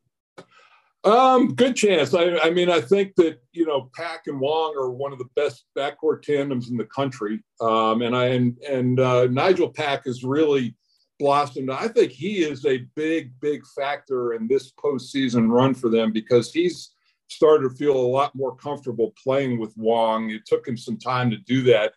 Um, 1.05 1.53
good 1.53 1.75
chance. 1.75 2.15
I, 2.15 2.35
I, 2.39 2.49
mean, 2.49 2.67
I 2.67 2.81
think 2.81 3.13
that 3.17 3.39
you 3.53 3.67
know 3.67 3.91
Pack 3.95 4.23
and 4.25 4.39
Wong 4.39 4.75
are 4.75 4.89
one 4.89 5.13
of 5.13 5.19
the 5.19 5.29
best 5.35 5.65
backcourt 5.77 6.23
tandems 6.23 6.71
in 6.71 6.77
the 6.77 6.85
country, 6.85 7.43
um, 7.61 8.01
and 8.01 8.15
I 8.15 8.29
and 8.29 8.57
and 8.67 8.99
uh, 8.99 9.27
Nigel 9.27 9.69
Pack 9.69 10.05
has 10.05 10.23
really 10.23 10.75
blossomed. 11.19 11.69
I 11.69 11.87
think 11.89 12.11
he 12.11 12.43
is 12.43 12.65
a 12.65 12.85
big, 12.95 13.39
big 13.39 13.61
factor 13.67 14.33
in 14.33 14.47
this 14.47 14.73
postseason 14.73 15.49
run 15.49 15.75
for 15.75 15.89
them 15.89 16.11
because 16.11 16.51
he's 16.51 16.95
started 17.27 17.69
to 17.69 17.75
feel 17.75 17.95
a 17.95 18.13
lot 18.17 18.35
more 18.35 18.55
comfortable 18.55 19.13
playing 19.23 19.59
with 19.59 19.77
Wong. 19.77 20.31
It 20.31 20.45
took 20.47 20.67
him 20.67 20.75
some 20.75 20.97
time 20.97 21.29
to 21.29 21.37
do 21.37 21.61
that. 21.63 21.93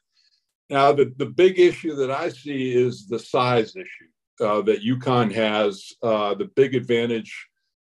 Now, 0.69 0.93
the 0.93 1.15
the 1.17 1.27
big 1.27 1.59
issue 1.59 1.95
that 1.95 2.11
I 2.11 2.29
see 2.29 2.75
is 2.75 3.07
the 3.07 3.19
size 3.19 3.75
issue 3.75 4.45
uh, 4.47 4.61
that 4.63 4.85
UConn 4.85 5.33
has. 5.33 5.95
Uh, 6.03 6.35
the 6.35 6.51
big 6.57 6.75
advantage 6.75 7.48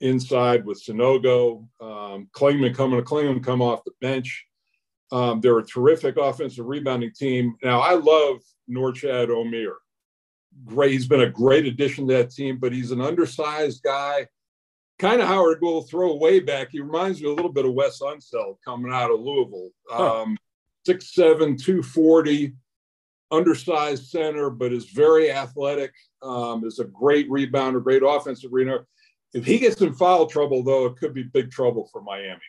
inside 0.02 0.66
with 0.66 0.84
Sanogo, 0.84 1.68
um, 1.82 2.30
Clingan 2.34 2.76
coming 2.76 3.00
to 3.00 3.06
Clingan 3.06 3.44
come 3.44 3.62
off 3.62 3.84
the 3.84 3.92
bench. 4.02 4.46
Um, 5.12 5.42
they're 5.42 5.58
a 5.58 5.66
terrific 5.66 6.18
offensive 6.18 6.66
rebounding 6.66 7.12
team. 7.12 7.56
Now, 7.64 7.80
I 7.80 7.94
love 7.94 8.38
Norchad 8.70 9.30
Omier. 9.30 9.76
Great. 10.66 10.92
He's 10.92 11.08
been 11.08 11.22
a 11.22 11.30
great 11.30 11.66
addition 11.66 12.08
to 12.08 12.14
that 12.16 12.32
team, 12.32 12.58
but 12.58 12.74
he's 12.74 12.92
an 12.92 13.02
undersized 13.02 13.82
guy. 13.84 14.28
Kind 15.00 15.22
of 15.22 15.28
Howard 15.28 15.60
will 15.62 15.84
throw 15.84 16.16
way 16.16 16.40
back. 16.40 16.70
He 16.72 16.82
reminds 16.82 17.22
me 17.22 17.30
a 17.30 17.34
little 17.34 17.52
bit 17.52 17.66
of 17.66 17.74
Wes 17.74 18.02
Unseld 18.02 18.58
coming 18.66 18.92
out 18.92 19.12
of 19.12 19.20
Louisville. 19.20 19.70
Huh. 19.88 20.22
Um, 20.22 20.38
6'7, 20.88 21.62
240, 21.62 22.54
undersized 23.32 24.08
center, 24.08 24.50
but 24.50 24.74
is 24.74 24.86
very 24.86 25.32
athletic. 25.32 25.94
Um, 26.22 26.66
is 26.66 26.80
a 26.80 26.86
great 26.86 27.30
rebounder, 27.30 27.84
great 27.84 28.04
offensive 28.06 28.52
rebounder. 28.52 28.86
If 29.34 29.46
he 29.46 29.60
gets 29.60 29.82
in 29.82 29.94
foul 29.94 30.26
trouble, 30.26 30.64
though, 30.64 30.86
it 30.88 30.98
could 30.98 31.14
be 31.14 31.24
big 31.24 31.52
trouble 31.52 31.88
for 31.92 32.02
Miami. 32.02 32.42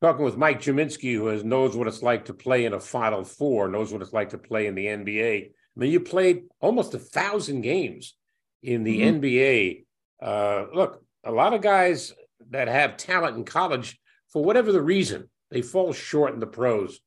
Talking 0.00 0.24
with 0.24 0.38
Mike 0.38 0.60
Gminski, 0.60 1.14
who 1.14 1.26
has, 1.26 1.44
knows 1.44 1.76
what 1.76 1.86
it's 1.86 2.02
like 2.02 2.24
to 2.26 2.34
play 2.34 2.64
in 2.64 2.72
a 2.72 2.80
Final 2.80 3.22
Four, 3.22 3.68
knows 3.68 3.92
what 3.92 4.00
it's 4.00 4.14
like 4.14 4.30
to 4.30 4.38
play 4.38 4.66
in 4.66 4.74
the 4.74 4.86
NBA. 4.86 5.50
I 5.50 5.50
mean, 5.76 5.92
you 5.92 6.00
played 6.00 6.44
almost 6.60 6.94
a 6.94 6.98
thousand 6.98 7.60
games 7.60 8.14
in 8.62 8.82
the 8.82 9.00
mm-hmm. 9.00 9.20
NBA. 9.20 9.84
Uh, 10.22 10.66
look, 10.74 11.04
a 11.24 11.30
lot 11.30 11.52
of 11.52 11.60
guys 11.60 12.14
that 12.50 12.68
have 12.68 12.96
talent 12.96 13.36
in 13.36 13.44
college, 13.44 13.98
for 14.32 14.42
whatever 14.42 14.72
the 14.72 14.82
reason, 14.82 15.28
they 15.50 15.60
fall 15.60 15.92
short 15.92 16.32
in 16.32 16.40
the 16.40 16.46
pros. 16.46 17.00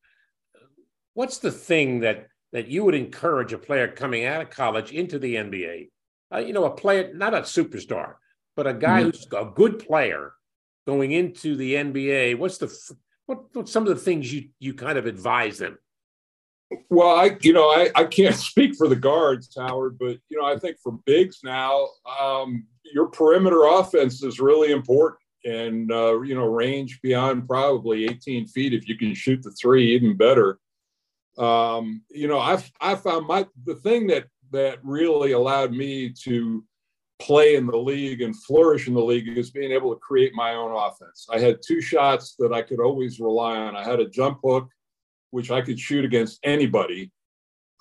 What's 1.15 1.39
the 1.39 1.51
thing 1.51 2.01
that 2.01 2.27
that 2.51 2.67
you 2.67 2.83
would 2.83 2.93
encourage 2.93 3.51
a 3.51 3.57
player 3.57 3.87
coming 3.87 4.25
out 4.25 4.41
of 4.41 4.51
college 4.51 4.91
into 4.91 5.17
the 5.17 5.35
NBA? 5.35 5.89
Uh, 6.31 6.37
you 6.37 6.53
know, 6.53 6.65
a 6.65 6.71
player, 6.71 7.11
not 7.13 7.33
a 7.33 7.41
superstar, 7.41 8.15
but 8.55 8.67
a 8.67 8.73
guy 8.73 9.01
mm-hmm. 9.01 9.09
who's 9.09 9.27
a 9.35 9.51
good 9.53 9.79
player 9.79 10.33
going 10.85 11.11
into 11.11 11.55
the 11.55 11.75
NBA, 11.75 12.37
what's 12.37 12.57
the 12.57 12.73
what, 13.25 13.43
what's 13.53 13.71
some 13.71 13.87
of 13.87 13.89
the 13.89 14.01
things 14.01 14.33
you 14.33 14.49
you 14.59 14.73
kind 14.73 14.97
of 14.97 15.05
advise 15.05 15.57
them? 15.57 15.77
Well, 16.89 17.15
I 17.15 17.37
you 17.41 17.53
know 17.53 17.69
I, 17.69 17.89
I 17.95 18.03
can't 18.05 18.35
speak 18.51 18.75
for 18.75 18.87
the 18.87 18.95
guards, 18.95 19.55
Howard, 19.57 19.97
but 19.99 20.17
you 20.29 20.39
know 20.39 20.45
I 20.45 20.57
think 20.57 20.77
for 20.81 20.99
bigs 21.05 21.39
now, 21.43 21.87
um, 22.19 22.65
your 22.93 23.07
perimeter 23.07 23.65
offense 23.65 24.23
is 24.23 24.39
really 24.39 24.71
important, 24.71 25.21
and 25.45 25.91
uh, 25.91 26.21
you 26.21 26.35
know 26.35 26.45
range 26.45 27.01
beyond 27.01 27.47
probably 27.47 28.05
18 28.05 28.47
feet 28.47 28.73
if 28.73 28.87
you 28.87 28.97
can 28.97 29.13
shoot 29.13 29.41
the 29.41 29.51
three, 29.51 29.95
even 29.95 30.17
better. 30.17 30.59
Um, 31.37 32.03
you 32.09 32.27
know 32.27 32.39
I 32.39 32.61
I 32.79 32.95
found 32.95 33.27
my 33.27 33.47
the 33.65 33.75
thing 33.75 34.07
that 34.07 34.25
that 34.51 34.79
really 34.83 35.31
allowed 35.31 35.71
me 35.73 36.09
to 36.09 36.63
play 37.23 37.55
in 37.55 37.65
the 37.65 37.77
league 37.77 38.21
and 38.21 38.35
flourish 38.43 38.87
in 38.87 38.93
the 38.93 39.03
league 39.03 39.37
is 39.37 39.49
being 39.49 39.71
able 39.71 39.93
to 39.93 39.99
create 39.99 40.33
my 40.33 40.53
own 40.53 40.71
offense. 40.71 41.25
I 41.31 41.39
had 41.39 41.61
two 41.65 41.79
shots 41.79 42.35
that 42.39 42.51
I 42.51 42.61
could 42.61 42.81
always 42.81 43.19
rely 43.19 43.57
on. 43.57 43.77
I 43.77 43.83
had 43.83 44.01
a 44.01 44.09
jump 44.09 44.39
hook, 44.43 44.67
which 45.31 45.49
I 45.49 45.61
could 45.61 45.79
shoot 45.79 46.03
against 46.03 46.39
anybody. 46.43 47.11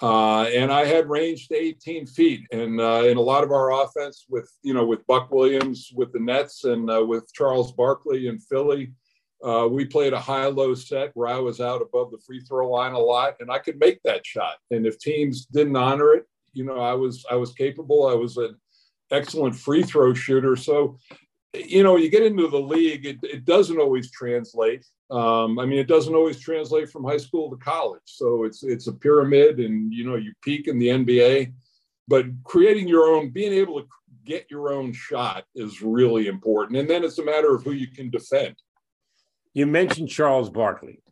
Uh, 0.01 0.45
and 0.45 0.73
I 0.73 0.85
had 0.85 1.09
range 1.09 1.49
to 1.49 1.57
18 1.57 2.07
feet. 2.07 2.47
And 2.53 2.81
uh, 2.81 3.05
in 3.05 3.17
a 3.17 3.21
lot 3.21 3.45
of 3.45 3.51
our 3.51 3.85
offense 3.85 4.27
with, 4.29 4.51
you 4.63 4.75
know, 4.75 4.87
with 4.87 5.07
Buck 5.07 5.31
Williams, 5.33 5.91
with 5.95 6.13
the 6.13 6.21
Nets 6.21 6.65
and 6.65 6.89
uh, 6.91 7.05
with 7.05 7.33
Charles 7.35 7.73
Barkley 7.73 8.29
in 8.29 8.39
Philly, 8.39 8.93
uh, 9.45 9.67
we 9.69 9.85
played 9.85 10.13
a 10.13 10.21
high-low 10.21 10.75
set 10.75 11.11
where 11.15 11.29
I 11.29 11.39
was 11.39 11.61
out 11.61 11.83
above 11.83 12.13
the 12.13 12.23
free 12.25 12.41
throw 12.41 12.71
line 12.71 12.93
a 12.93 12.99
lot, 12.99 13.35
and 13.41 13.51
I 13.51 13.59
could 13.59 13.79
make 13.81 14.01
that 14.05 14.25
shot. 14.25 14.55
And 14.71 14.87
if 14.87 15.01
teams 15.01 15.47
didn't 15.47 15.77
honor 15.77 16.15
it, 16.15 16.27
you 16.53 16.65
know, 16.65 16.79
I 16.79 16.93
was 16.93 17.25
I 17.31 17.35
was 17.35 17.53
capable. 17.53 18.07
I 18.07 18.15
was 18.15 18.37
an 18.37 18.57
excellent 19.13 19.55
free 19.55 19.83
throw 19.83 20.15
shooter. 20.15 20.57
So, 20.57 20.99
you 21.55 21.83
know, 21.83 21.97
you 21.97 22.11
get 22.11 22.23
into 22.23 22.49
the 22.49 22.61
league, 22.61 23.07
it, 23.07 23.19
it 23.23 23.45
doesn't 23.45 23.79
always 23.79 24.11
translate. 24.11 24.87
Um, 25.11 25.59
I 25.59 25.67
mean, 25.67 25.79
it 25.79 25.89
doesn't 25.89 26.15
always 26.15 26.41
translate 26.41 26.91
from 26.91 27.05
high 27.05 27.19
school 27.19 27.51
to 27.51 27.57
college. 27.57 28.01
So 28.07 28.45
it's 28.45 28.63
it's 28.63 28.87
a 28.87 28.93
pyramid, 28.93 29.61
and 29.61 29.93
you 29.93 30.05
know, 30.05 30.17
you 30.17 30.33
peak 30.43 30.67
in 30.69 30.79
the 30.79 30.89
NBA. 30.89 31.53
But 32.09 32.27
creating 32.45 32.89
your 32.89 33.15
own, 33.15 33.31
being 33.31 33.53
able 33.53 33.81
to 33.81 33.87
get 34.25 34.47
your 34.51 34.73
own 34.73 34.93
shot 34.93 35.45
is 35.55 35.83
really 35.83 36.29
important. 36.29 36.79
And 36.79 36.89
then 36.89 37.05
it's 37.05 37.19
a 37.19 37.25
matter 37.25 37.55
of 37.55 37.63
who 37.63 37.73
you 37.73 37.89
can 37.89 38.11
defend. 38.11 38.55
You 39.53 39.67
mentioned 39.67 40.09
Charles 40.09 40.49
Barkley. 40.49 41.03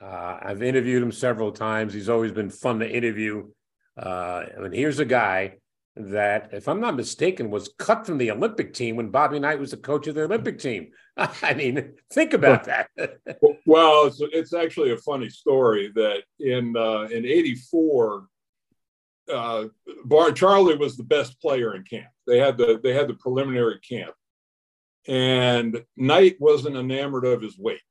Uh, 0.00 0.38
I've 0.40 0.62
interviewed 0.62 1.02
him 1.02 1.12
several 1.12 1.52
times. 1.52 1.92
He's 1.92 2.08
always 2.08 2.32
been 2.32 2.50
fun 2.50 2.78
to 2.80 2.90
interview. 2.90 3.48
Uh, 3.96 4.44
I 4.56 4.60
mean, 4.60 4.72
here's 4.72 4.98
a 4.98 5.04
guy 5.04 5.58
that, 5.96 6.50
if 6.52 6.68
I'm 6.68 6.80
not 6.80 6.96
mistaken, 6.96 7.50
was 7.50 7.70
cut 7.78 8.04
from 8.04 8.18
the 8.18 8.30
Olympic 8.30 8.74
team 8.74 8.96
when 8.96 9.10
Bobby 9.10 9.38
Knight 9.38 9.60
was 9.60 9.70
the 9.70 9.76
coach 9.76 10.06
of 10.06 10.14
the 10.14 10.24
Olympic 10.24 10.58
team. 10.58 10.90
I 11.16 11.54
mean, 11.54 11.94
think 12.12 12.32
about 12.32 12.64
that. 12.64 12.88
well, 13.66 14.06
it's, 14.06 14.20
it's 14.20 14.52
actually 14.52 14.92
a 14.92 14.98
funny 14.98 15.28
story 15.28 15.92
that 15.94 16.22
in 16.40 16.76
uh, 16.76 17.02
in 17.02 17.24
'84, 17.24 18.26
uh, 19.32 19.64
Bar 20.04 20.32
Charlie 20.32 20.76
was 20.76 20.96
the 20.96 21.04
best 21.04 21.40
player 21.40 21.76
in 21.76 21.84
camp. 21.84 22.08
They 22.26 22.38
had 22.38 22.58
the 22.58 22.80
they 22.82 22.92
had 22.92 23.06
the 23.08 23.14
preliminary 23.14 23.78
camp, 23.78 24.14
and 25.06 25.84
Knight 25.96 26.36
wasn't 26.40 26.76
enamored 26.76 27.24
of 27.24 27.40
his 27.40 27.56
weight, 27.56 27.82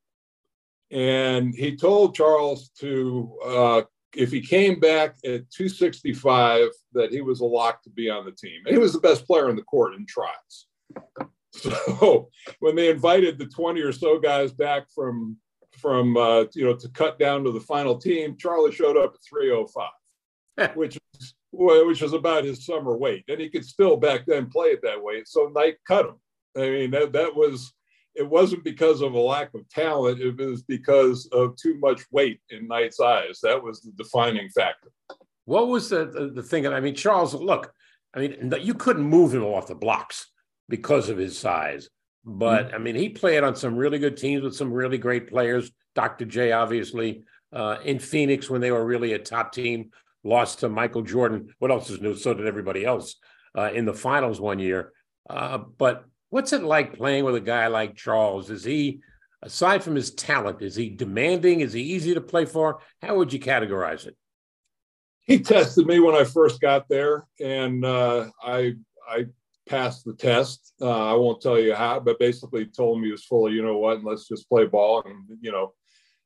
and 0.92 1.56
he 1.56 1.78
told 1.78 2.16
Charles 2.16 2.70
to 2.80 3.38
uh, 3.46 3.82
if 4.16 4.32
he 4.32 4.42
came 4.42 4.80
back 4.80 5.16
at 5.26 5.50
265, 5.52 6.70
that 6.94 7.12
he 7.12 7.22
was 7.22 7.42
a 7.42 7.46
lock 7.46 7.84
to 7.84 7.90
be 7.90 8.10
on 8.10 8.26
the 8.26 8.32
team. 8.32 8.62
He 8.68 8.78
was 8.78 8.94
the 8.94 9.00
best 9.00 9.26
player 9.26 9.50
on 9.50 9.56
the 9.56 9.64
court 9.64 9.96
in 9.96 10.06
tries. 10.06 10.68
So 11.54 12.30
when 12.60 12.76
they 12.76 12.90
invited 12.90 13.38
the 13.38 13.46
20 13.46 13.82
or 13.82 13.92
so 13.92 14.20
guys 14.20 14.52
back 14.52 14.88
from 14.94 15.38
from 15.78 16.16
uh, 16.18 16.46
you 16.54 16.66
know 16.66 16.76
to 16.76 16.90
cut 16.90 17.18
down 17.18 17.44
to 17.44 17.52
the 17.52 17.60
final 17.60 17.98
team, 17.98 18.38
Charlie 18.38 18.72
showed 18.72 18.98
up 18.98 19.16
at 19.16 19.20
305, 19.28 20.76
which 20.76 20.98
is 21.20 21.34
which 21.52 22.02
was 22.02 22.14
about 22.14 22.44
his 22.44 22.66
summer 22.66 22.96
weight, 22.98 23.24
and 23.28 23.40
he 23.40 23.50
could 23.50 23.66
still 23.66 23.98
back 23.98 24.26
then 24.26 24.50
play 24.50 24.70
it 24.70 24.82
that 24.84 25.02
way. 25.02 25.24
So 25.26 25.52
Knight 25.54 25.78
cut 25.88 26.06
him. 26.06 26.16
I 26.56 26.70
mean 26.70 26.92
that 26.92 27.14
that 27.14 27.36
was 27.36 27.74
it 28.16 28.28
wasn't 28.28 28.64
because 28.64 29.02
of 29.02 29.14
a 29.14 29.20
lack 29.20 29.54
of 29.54 29.68
talent. 29.70 30.22
It 30.22 30.38
was 30.38 30.64
because 30.64 31.28
of 31.32 31.56
too 31.56 31.78
much 31.80 32.02
weight 32.12 32.40
in 32.50 32.68
Knight's 32.68 33.00
eyes. 33.00 33.40
That 33.42 33.62
was 33.62 33.82
the 33.82 33.92
defining 33.92 34.50
factor. 34.50 34.90
What 35.46 35.68
was 35.68 35.90
the, 35.90 36.06
the, 36.06 36.32
the 36.36 36.44
thing? 36.44 36.68
I 36.68 36.80
mean, 36.80 36.96
Charles, 36.96 37.34
look, 37.34 37.74
I 38.14 38.20
mean, 38.20 38.54
you 38.62 38.74
couldn't 38.74 39.04
move 39.04 39.34
him 39.34 39.44
off 39.44 39.68
the 39.68 39.76
blocks 39.76 40.32
because 40.70 41.10
of 41.10 41.18
his 41.18 41.38
size. 41.38 41.90
But 42.24 42.68
mm-hmm. 42.68 42.76
I 42.76 42.78
mean, 42.78 42.96
he 42.96 43.10
played 43.10 43.44
on 43.44 43.56
some 43.56 43.76
really 43.76 44.00
good 44.00 44.16
teams 44.16 44.44
with 44.44 44.56
some 44.56 44.72
really 44.72 44.98
great 44.98 45.28
players. 45.28 45.72
Dr. 45.96 46.26
J, 46.26 46.52
obviously, 46.52 47.24
uh, 47.52 47.78
in 47.84 48.00
Phoenix 48.00 48.50
when 48.50 48.62
they 48.62 48.72
were 48.72 48.86
really 48.86 49.14
a 49.14 49.20
top 49.20 49.52
team, 49.52 49.92
lost 50.24 50.60
to 50.60 50.70
Michael 50.70 51.02
Jordan. 51.02 51.54
What 51.60 51.72
else 51.72 51.90
is 51.90 52.00
new? 52.00 52.16
So 52.16 52.34
did 52.34 52.48
everybody 52.48 52.86
else 52.86 53.16
uh, 53.58 53.72
in 53.74 53.86
the 53.86 53.94
finals 53.94 54.40
one 54.40 54.60
year. 54.60 54.94
Uh, 55.30 55.58
but 55.58 56.06
What's 56.34 56.52
it 56.52 56.64
like 56.64 56.98
playing 56.98 57.26
with 57.26 57.36
a 57.36 57.40
guy 57.40 57.68
like 57.68 57.96
Charles? 57.96 58.50
Is 58.50 58.64
he, 58.64 59.02
aside 59.44 59.84
from 59.84 59.94
his 59.94 60.10
talent, 60.16 60.64
is 60.64 60.76
he 60.76 60.90
demanding? 60.90 61.60
Is 61.60 61.74
he 61.74 61.82
easy 61.84 62.16
to 62.16 62.22
play 62.22 62.46
for? 62.46 62.80
How 63.04 63.18
would 63.18 63.32
you 63.32 63.40
categorize 63.40 64.08
it? 64.08 64.18
He 65.26 65.38
tested 65.42 65.86
me 65.86 66.00
when 66.00 66.16
I 66.16 66.24
first 66.24 66.60
got 66.60 66.90
there, 66.90 67.28
and 67.40 67.86
uh, 67.86 68.32
I 68.44 68.74
I 69.08 69.28
passed 69.70 70.06
the 70.06 70.16
test. 70.16 70.74
Uh, 70.82 71.12
I 71.12 71.14
won't 71.14 71.40
tell 71.40 71.60
you 71.60 71.76
how, 71.76 72.00
but 72.00 72.18
basically 72.18 72.66
told 72.66 73.00
me 73.00 73.10
he 73.10 73.12
was 73.12 73.26
full 73.26 73.46
of 73.46 73.54
you 73.54 73.62
know 73.62 73.78
what, 73.78 73.98
and 73.98 74.04
let's 74.04 74.28
just 74.28 74.50
play 74.50 74.66
ball, 74.66 75.04
and 75.06 75.38
you 75.40 75.52
know, 75.52 75.74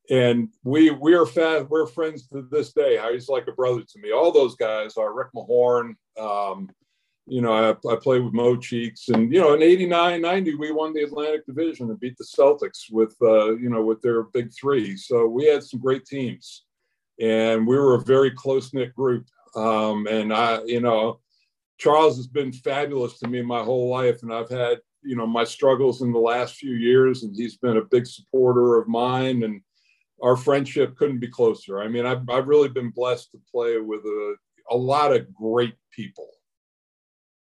and 0.09 0.47
we 0.63 0.89
we 0.89 1.15
are 1.15 1.25
fast. 1.25 1.67
We're 1.69 1.85
friends 1.85 2.29
to 2.29 2.47
this 2.49 2.71
day. 2.71 2.97
He's 3.11 3.27
like 3.27 3.49
a 3.49 3.51
brother 3.51 3.81
to 3.81 3.99
me. 3.99 4.13
All 4.13 4.31
those 4.31 4.55
guys 4.55 4.95
are 4.95 5.13
Rick 5.13 5.33
Mahorn. 5.35 5.95
Um, 6.17 6.69
you 7.27 7.41
know, 7.41 7.51
I, 7.51 7.71
I, 7.91 7.95
played 7.97 8.23
with 8.23 8.33
Mo 8.33 8.55
Cheeks 8.55 9.09
and, 9.09 9.31
you 9.33 9.41
know, 9.41 9.53
in 9.53 9.61
89, 9.61 10.21
90, 10.21 10.55
we 10.55 10.71
won 10.71 10.93
the 10.93 11.03
Atlantic 11.03 11.45
division 11.45 11.89
and 11.89 11.99
beat 11.99 12.17
the 12.17 12.23
Celtics 12.23 12.89
with, 12.89 13.15
uh, 13.21 13.55
you 13.57 13.69
know, 13.69 13.83
with 13.83 14.01
their 14.01 14.23
big 14.23 14.51
three. 14.53 14.95
So 14.95 15.27
we 15.27 15.45
had 15.45 15.63
some 15.63 15.79
great 15.79 16.05
teams 16.05 16.63
and 17.19 17.65
we 17.65 17.77
were 17.77 17.95
a 17.95 18.03
very 18.03 18.31
close 18.31 18.73
knit 18.73 18.95
group. 18.95 19.27
Um, 19.55 20.07
and 20.07 20.33
I, 20.33 20.63
you 20.65 20.81
know, 20.81 21.19
Charles 21.77 22.17
has 22.17 22.27
been 22.27 22.51
fabulous 22.51 23.19
to 23.19 23.27
me 23.27 23.41
my 23.41 23.63
whole 23.63 23.89
life, 23.89 24.23
and 24.23 24.33
I've 24.33 24.49
had 24.49 24.79
you 25.03 25.15
know 25.15 25.27
my 25.27 25.43
struggles 25.43 26.01
in 26.01 26.11
the 26.11 26.19
last 26.19 26.55
few 26.55 26.73
years, 26.73 27.23
and 27.23 27.35
he's 27.35 27.57
been 27.57 27.77
a 27.77 27.85
big 27.85 28.07
supporter 28.07 28.77
of 28.77 28.87
mine, 28.87 29.43
and 29.43 29.61
our 30.21 30.35
friendship 30.35 30.95
couldn't 30.95 31.19
be 31.19 31.27
closer. 31.27 31.79
I 31.79 31.87
mean, 31.87 32.05
I've 32.05 32.27
I've 32.29 32.47
really 32.47 32.69
been 32.69 32.89
blessed 32.89 33.31
to 33.31 33.39
play 33.51 33.77
with 33.79 34.03
a 34.05 34.35
a 34.71 34.77
lot 34.77 35.15
of 35.15 35.33
great 35.33 35.75
people. 35.91 36.27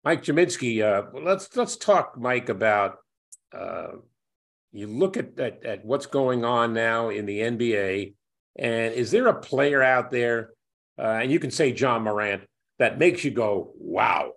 Mike 0.03 0.23
Gminski, 0.23 0.83
uh, 0.83 1.07
let's 1.21 1.55
let's 1.55 1.77
talk, 1.77 2.17
Mike, 2.17 2.49
about 2.49 2.97
uh, 3.53 3.87
you 4.71 4.87
look 4.87 5.15
at, 5.15 5.39
at 5.39 5.65
at 5.65 5.85
what's 5.85 6.07
going 6.07 6.43
on 6.43 6.73
now 6.73 7.09
in 7.09 7.25
the 7.25 7.39
NBA, 7.39 8.13
and 8.57 8.93
is 8.93 9.11
there 9.11 9.27
a 9.27 9.39
player 9.39 9.81
out 9.81 10.11
there, 10.11 10.51
uh, 10.99 11.19
and 11.21 11.31
you 11.31 11.39
can 11.39 11.51
say 11.51 11.71
John 11.71 12.03
Morant, 12.03 12.43
that 12.79 12.99
makes 12.99 13.23
you 13.23 13.31
go, 13.31 13.71
wow? 13.77 14.33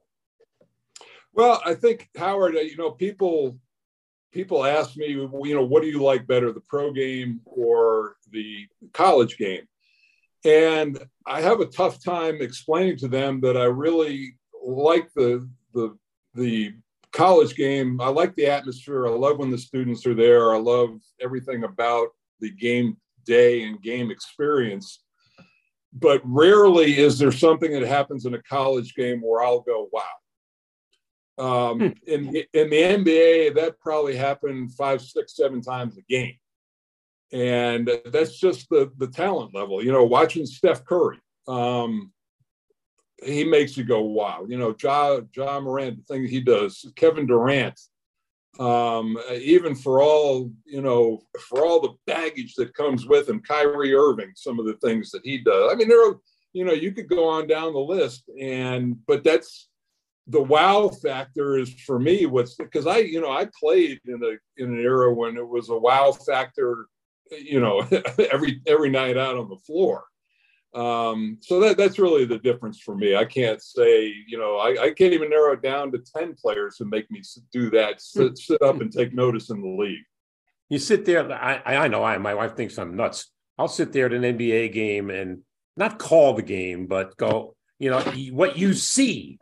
Well, 1.32 1.60
I 1.66 1.74
think 1.74 2.08
Howard, 2.16 2.56
uh, 2.56 2.60
you 2.60 2.76
know, 2.76 2.92
people 2.92 3.58
people 4.32 4.64
ask 4.64 4.96
me, 4.96 5.08
you 5.08 5.54
know, 5.54 5.64
what 5.64 5.82
do 5.82 5.88
you 5.88 6.02
like 6.02 6.26
better, 6.26 6.52
the 6.52 6.60
pro 6.60 6.92
game 6.92 7.40
or 7.44 8.16
the 8.30 8.66
college 8.92 9.36
game? 9.36 9.66
And 10.44 11.02
I 11.26 11.40
have 11.40 11.60
a 11.60 11.66
tough 11.66 12.04
time 12.04 12.36
explaining 12.40 12.98
to 12.98 13.08
them 13.08 13.40
that 13.40 13.56
I 13.56 13.64
really 13.64 14.36
like 14.66 15.12
the 15.14 15.48
the 15.72 15.96
the 16.34 16.74
college 17.12 17.54
game. 17.54 18.00
I 18.00 18.08
like 18.08 18.34
the 18.34 18.46
atmosphere. 18.46 19.06
I 19.06 19.10
love 19.10 19.38
when 19.38 19.50
the 19.50 19.58
students 19.58 20.06
are 20.06 20.14
there. 20.14 20.54
I 20.54 20.58
love 20.58 21.00
everything 21.20 21.64
about 21.64 22.08
the 22.40 22.50
game 22.50 22.96
day 23.24 23.62
and 23.62 23.82
game 23.82 24.10
experience 24.10 25.00
but 25.98 26.20
rarely 26.24 26.98
is 26.98 27.18
there 27.18 27.32
something 27.32 27.72
that 27.72 27.86
happens 27.86 28.26
in 28.26 28.34
a 28.34 28.42
college 28.42 28.94
game 28.94 29.20
where 29.22 29.42
I'll 29.42 29.60
go, 29.60 29.88
wow. 29.92 30.02
Um, 31.38 31.78
hmm. 31.78 31.86
in, 32.06 32.36
in 32.52 32.70
the 32.70 32.82
NBA, 32.82 33.54
that 33.54 33.80
probably 33.80 34.16
happened 34.16 34.74
five, 34.74 35.00
six, 35.00 35.36
seven 35.36 35.62
times 35.62 35.96
a 35.96 36.02
game. 36.02 36.36
And 37.32 37.90
that's 38.06 38.38
just 38.38 38.68
the, 38.68 38.92
the 38.98 39.08
talent 39.08 39.54
level. 39.54 39.82
You 39.82 39.92
know, 39.92 40.04
watching 40.04 40.46
Steph 40.46 40.84
Curry, 40.84 41.18
um, 41.48 42.12
he 43.22 43.44
makes 43.44 43.76
you 43.76 43.84
go, 43.84 44.02
wow. 44.02 44.44
You 44.48 44.58
know, 44.58 44.72
John 44.72 45.28
Ja 45.34 45.60
Morant, 45.60 45.96
the 45.96 46.14
thing 46.14 46.26
he 46.26 46.40
does, 46.40 46.90
Kevin 46.96 47.26
Durant, 47.26 47.80
um, 48.58 49.18
even 49.34 49.74
for 49.74 50.02
all 50.02 50.50
you 50.64 50.80
know, 50.80 51.22
for 51.48 51.64
all 51.64 51.80
the 51.80 51.94
baggage 52.06 52.54
that 52.54 52.74
comes 52.74 53.06
with 53.06 53.28
him, 53.28 53.42
Kyrie 53.42 53.94
Irving, 53.94 54.32
some 54.34 54.58
of 54.58 54.66
the 54.66 54.76
things 54.84 55.10
that 55.10 55.24
he 55.24 55.38
does. 55.38 55.72
I 55.72 55.76
mean, 55.76 55.88
there 55.88 56.08
are 56.08 56.18
you 56.56 56.64
know, 56.64 56.72
you 56.72 56.90
could 56.92 57.10
go 57.10 57.28
on 57.28 57.46
down 57.46 57.74
the 57.74 57.78
list, 57.78 58.30
and 58.40 58.96
but 59.06 59.22
that's 59.22 59.68
the 60.26 60.42
wow 60.42 60.88
factor 60.88 61.58
is 61.58 61.72
for 61.86 61.98
me 61.98 62.24
what's 62.24 62.54
because 62.54 62.86
I 62.86 62.98
you 62.98 63.20
know 63.20 63.30
I 63.30 63.46
played 63.60 64.00
in 64.06 64.22
a 64.24 64.62
in 64.62 64.72
an 64.72 64.80
era 64.80 65.12
when 65.12 65.36
it 65.36 65.46
was 65.46 65.68
a 65.68 65.76
wow 65.76 66.12
factor, 66.12 66.86
you 67.30 67.60
know, 67.60 67.80
every 68.32 68.62
every 68.66 68.88
night 68.88 69.18
out 69.18 69.36
on 69.36 69.50
the 69.50 69.58
floor. 69.66 70.04
Um, 70.76 71.38
so 71.40 71.58
that 71.60 71.78
that's 71.78 71.98
really 71.98 72.26
the 72.26 72.38
difference 72.38 72.80
for 72.80 72.94
me. 72.94 73.16
I 73.16 73.24
can't 73.24 73.62
say, 73.62 74.12
you 74.26 74.36
know, 74.36 74.58
I, 74.58 74.84
I 74.84 74.90
can't 74.90 75.14
even 75.14 75.30
narrow 75.30 75.54
it 75.54 75.62
down 75.62 75.90
to 75.92 75.98
10 75.98 76.34
players 76.34 76.76
who 76.78 76.84
make 76.84 77.10
me 77.10 77.22
do 77.50 77.70
that, 77.70 78.02
sit, 78.02 78.36
sit 78.36 78.60
up 78.60 78.82
and 78.82 78.92
take 78.92 79.14
notice 79.14 79.48
in 79.48 79.62
the 79.62 79.68
league. 79.68 80.04
You 80.68 80.78
sit 80.78 81.06
there, 81.06 81.32
I, 81.32 81.76
I 81.76 81.88
know 81.88 82.04
I, 82.04 82.18
my 82.18 82.34
wife 82.34 82.56
thinks 82.56 82.78
I'm 82.78 82.94
nuts. 82.94 83.30
I'll 83.58 83.68
sit 83.68 83.92
there 83.92 84.06
at 84.06 84.12
an 84.12 84.22
NBA 84.22 84.74
game 84.74 85.08
and 85.08 85.38
not 85.78 85.98
call 85.98 86.34
the 86.34 86.42
game, 86.42 86.86
but 86.86 87.16
go, 87.16 87.56
you 87.78 87.88
know, 87.88 88.00
what 88.32 88.58
you 88.58 88.74
see 88.74 89.38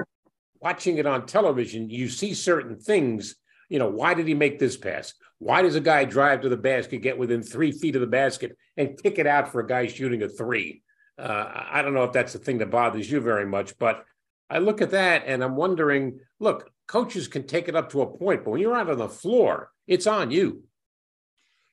watching 0.60 0.98
it 0.98 1.06
on 1.06 1.26
television, 1.26 1.90
you 1.90 2.08
see 2.08 2.32
certain 2.32 2.78
things. 2.78 3.34
You 3.68 3.80
know, 3.80 3.88
why 3.88 4.14
did 4.14 4.28
he 4.28 4.34
make 4.34 4.60
this 4.60 4.76
pass? 4.76 5.14
Why 5.38 5.62
does 5.62 5.74
a 5.74 5.80
guy 5.80 6.04
drive 6.04 6.42
to 6.42 6.48
the 6.48 6.56
basket, 6.56 7.02
get 7.02 7.18
within 7.18 7.42
three 7.42 7.72
feet 7.72 7.96
of 7.96 8.00
the 8.00 8.06
basket, 8.06 8.56
and 8.76 8.96
kick 9.02 9.18
it 9.18 9.26
out 9.26 9.50
for 9.50 9.60
a 9.60 9.66
guy 9.66 9.88
shooting 9.88 10.22
a 10.22 10.28
three? 10.28 10.83
Uh, 11.18 11.64
I 11.70 11.82
don't 11.82 11.94
know 11.94 12.04
if 12.04 12.12
that's 12.12 12.32
the 12.32 12.38
thing 12.38 12.58
that 12.58 12.70
bothers 12.70 13.10
you 13.10 13.20
very 13.20 13.46
much, 13.46 13.78
but 13.78 14.04
I 14.50 14.58
look 14.58 14.82
at 14.82 14.90
that 14.90 15.24
and 15.26 15.42
I'm 15.42 15.56
wondering 15.56 16.20
look, 16.40 16.70
coaches 16.86 17.28
can 17.28 17.46
take 17.46 17.68
it 17.68 17.76
up 17.76 17.90
to 17.90 18.02
a 18.02 18.06
point, 18.06 18.44
but 18.44 18.50
when 18.50 18.60
you're 18.60 18.76
out 18.76 18.90
on 18.90 18.98
the 18.98 19.08
floor, 19.08 19.70
it's 19.86 20.06
on 20.06 20.30
you. 20.30 20.64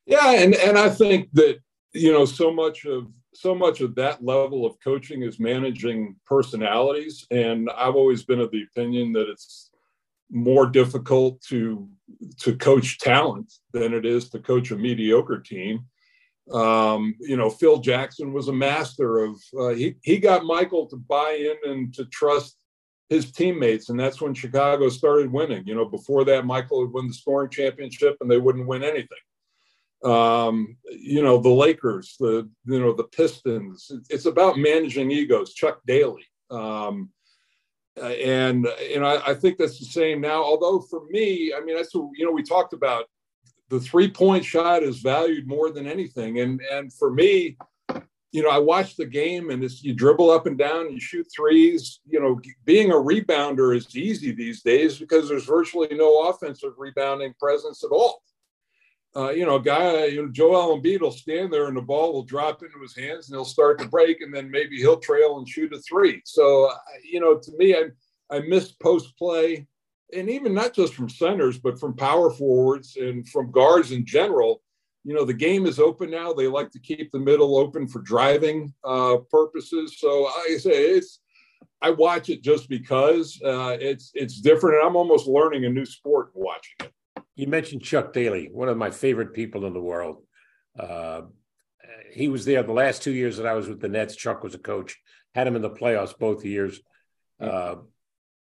Yeah, 0.05 0.31
and 0.31 0.55
and 0.55 0.77
I 0.77 0.89
think 0.89 1.29
that 1.33 1.59
you 1.93 2.11
know 2.11 2.25
so 2.25 2.51
much 2.51 2.85
of 2.85 3.07
so 3.33 3.55
much 3.55 3.81
of 3.81 3.95
that 3.95 4.23
level 4.23 4.65
of 4.65 4.79
coaching 4.83 5.23
is 5.23 5.39
managing 5.39 6.15
personalities, 6.25 7.25
and 7.31 7.69
I've 7.77 7.95
always 7.95 8.23
been 8.23 8.39
of 8.41 8.51
the 8.51 8.63
opinion 8.63 9.13
that 9.13 9.29
it's 9.29 9.71
more 10.29 10.65
difficult 10.65 11.41
to 11.43 11.89
to 12.39 12.55
coach 12.55 12.99
talent 12.99 13.53
than 13.73 13.93
it 13.93 14.05
is 14.05 14.29
to 14.29 14.39
coach 14.39 14.71
a 14.71 14.77
mediocre 14.77 15.39
team. 15.39 15.85
Um, 16.51 17.15
you 17.19 17.37
know, 17.37 17.49
Phil 17.49 17.77
Jackson 17.77 18.33
was 18.33 18.49
a 18.49 18.53
master 18.53 19.23
of, 19.23 19.41
uh, 19.57 19.69
he, 19.69 19.95
he 20.03 20.17
got 20.17 20.43
Michael 20.43 20.85
to 20.87 20.97
buy 20.97 21.31
in 21.39 21.71
and 21.71 21.93
to 21.93 22.05
trust 22.05 22.57
his 23.09 23.31
teammates. 23.31 23.89
And 23.89 23.99
that's 23.99 24.21
when 24.21 24.33
Chicago 24.33 24.89
started 24.89 25.31
winning. 25.31 25.65
You 25.65 25.75
know, 25.75 25.85
before 25.85 26.25
that, 26.25 26.45
Michael 26.45 26.81
had 26.81 26.93
won 26.93 27.07
the 27.07 27.13
scoring 27.13 27.49
championship 27.49 28.17
and 28.19 28.29
they 28.29 28.37
wouldn't 28.37 28.67
win 28.67 28.83
anything. 28.83 29.17
Um, 30.03 30.77
you 30.89 31.21
know, 31.21 31.37
the 31.37 31.49
Lakers, 31.49 32.15
the, 32.19 32.49
you 32.65 32.79
know, 32.79 32.91
the 32.91 33.03
Pistons, 33.03 33.91
it's 34.09 34.25
about 34.25 34.57
managing 34.57 35.11
egos, 35.11 35.53
Chuck 35.53 35.79
Daly. 35.85 36.25
Um, 36.49 37.11
and, 38.01 38.67
you 38.89 38.99
know, 38.99 39.05
I, 39.05 39.31
I 39.31 39.33
think 39.35 39.57
that's 39.57 39.77
the 39.77 39.85
same 39.85 40.21
now. 40.21 40.43
Although 40.43 40.79
for 40.79 41.03
me, 41.09 41.53
I 41.55 41.61
mean, 41.61 41.75
that's 41.75 41.93
what, 41.93 42.09
you 42.15 42.25
know, 42.25 42.31
we 42.31 42.43
talked 42.43 42.73
about 42.73 43.05
the 43.71 43.79
three 43.79 44.11
point 44.11 44.43
shot 44.43 44.83
is 44.83 44.99
valued 44.99 45.47
more 45.47 45.71
than 45.71 45.87
anything. 45.87 46.41
And 46.41 46.61
and 46.71 46.91
for 46.93 47.09
me, 47.09 47.57
you 48.33 48.43
know, 48.43 48.49
I 48.49 48.59
watch 48.59 48.97
the 48.97 49.05
game 49.05 49.49
and 49.49 49.63
it's 49.63 49.81
you 49.81 49.93
dribble 49.93 50.29
up 50.29 50.45
and 50.45 50.57
down, 50.57 50.91
you 50.91 50.99
shoot 50.99 51.25
threes. 51.33 52.01
You 52.05 52.19
know, 52.19 52.39
being 52.65 52.91
a 52.91 52.95
rebounder 52.95 53.75
is 53.75 53.95
easy 53.95 54.33
these 54.33 54.61
days 54.61 54.99
because 54.99 55.29
there's 55.29 55.45
virtually 55.45 55.87
no 55.93 56.29
offensive 56.29 56.73
rebounding 56.77 57.33
presence 57.39 57.83
at 57.83 57.91
all. 57.91 58.21
Uh, 59.15 59.29
you 59.29 59.45
know, 59.45 59.59
guy, 59.59 60.05
you 60.05 60.21
know, 60.21 60.31
Joel 60.31 60.79
Embiid 60.79 61.01
will 61.01 61.11
stand 61.11 61.51
there 61.51 61.67
and 61.67 61.75
the 61.75 61.81
ball 61.81 62.13
will 62.13 62.23
drop 62.23 62.63
into 62.63 62.79
his 62.81 62.95
hands 62.95 63.27
and 63.27 63.35
he'll 63.35 63.43
start 63.43 63.79
to 63.79 63.87
break 63.87 64.21
and 64.21 64.33
then 64.33 64.51
maybe 64.51 64.77
he'll 64.77 64.99
trail 64.99 65.37
and 65.37 65.47
shoot 65.47 65.73
a 65.73 65.79
three. 65.79 66.21
So, 66.25 66.71
you 67.09 67.21
know, 67.21 67.37
to 67.37 67.51
me, 67.57 67.73
I 67.73 67.85
I 68.29 68.39
miss 68.41 68.71
post 68.71 69.17
play 69.17 69.67
and 70.15 70.29
even 70.29 70.53
not 70.53 70.73
just 70.73 70.93
from 70.93 71.09
centers, 71.09 71.57
but 71.57 71.79
from 71.79 71.95
power 71.95 72.29
forwards 72.29 72.97
and 72.97 73.27
from 73.27 73.51
guards 73.51 73.91
in 73.91 74.05
general. 74.05 74.61
You 75.03 75.15
know, 75.15 75.25
the 75.25 75.33
game 75.33 75.65
is 75.65 75.79
open 75.79 76.11
now. 76.11 76.31
They 76.31 76.47
like 76.47 76.69
to 76.71 76.79
keep 76.79 77.11
the 77.11 77.19
middle 77.19 77.57
open 77.57 77.87
for 77.87 78.01
driving 78.01 78.71
uh, 78.83 79.17
purposes. 79.31 79.97
So 79.99 80.27
I 80.27 80.57
say 80.59 80.91
it's, 80.91 81.19
I 81.81 81.89
watch 81.89 82.29
it 82.29 82.43
just 82.43 82.69
because 82.69 83.41
uh, 83.43 83.77
it's 83.79 84.11
it's 84.13 84.39
different, 84.39 84.77
and 84.77 84.87
I'm 84.87 84.95
almost 84.95 85.27
learning 85.27 85.65
a 85.65 85.69
new 85.69 85.85
sport 85.85 86.29
watching 86.35 86.75
it. 86.81 86.91
You 87.35 87.47
mentioned 87.47 87.81
Chuck 87.81 88.13
Daly, 88.13 88.49
one 88.51 88.69
of 88.69 88.77
my 88.77 88.91
favorite 88.91 89.33
people 89.33 89.65
in 89.65 89.73
the 89.73 89.81
world. 89.81 90.23
Uh, 90.77 91.21
he 92.11 92.27
was 92.27 92.45
there 92.45 92.61
the 92.61 92.73
last 92.73 93.01
two 93.01 93.11
years 93.11 93.37
that 93.37 93.47
I 93.47 93.53
was 93.53 93.67
with 93.67 93.79
the 93.79 93.89
Nets. 93.89 94.15
Chuck 94.15 94.43
was 94.43 94.53
a 94.53 94.59
coach, 94.59 94.99
had 95.33 95.47
him 95.47 95.55
in 95.55 95.61
the 95.61 95.69
playoffs 95.69 96.17
both 96.17 96.45
years. 96.45 96.79
Uh, 97.39 97.75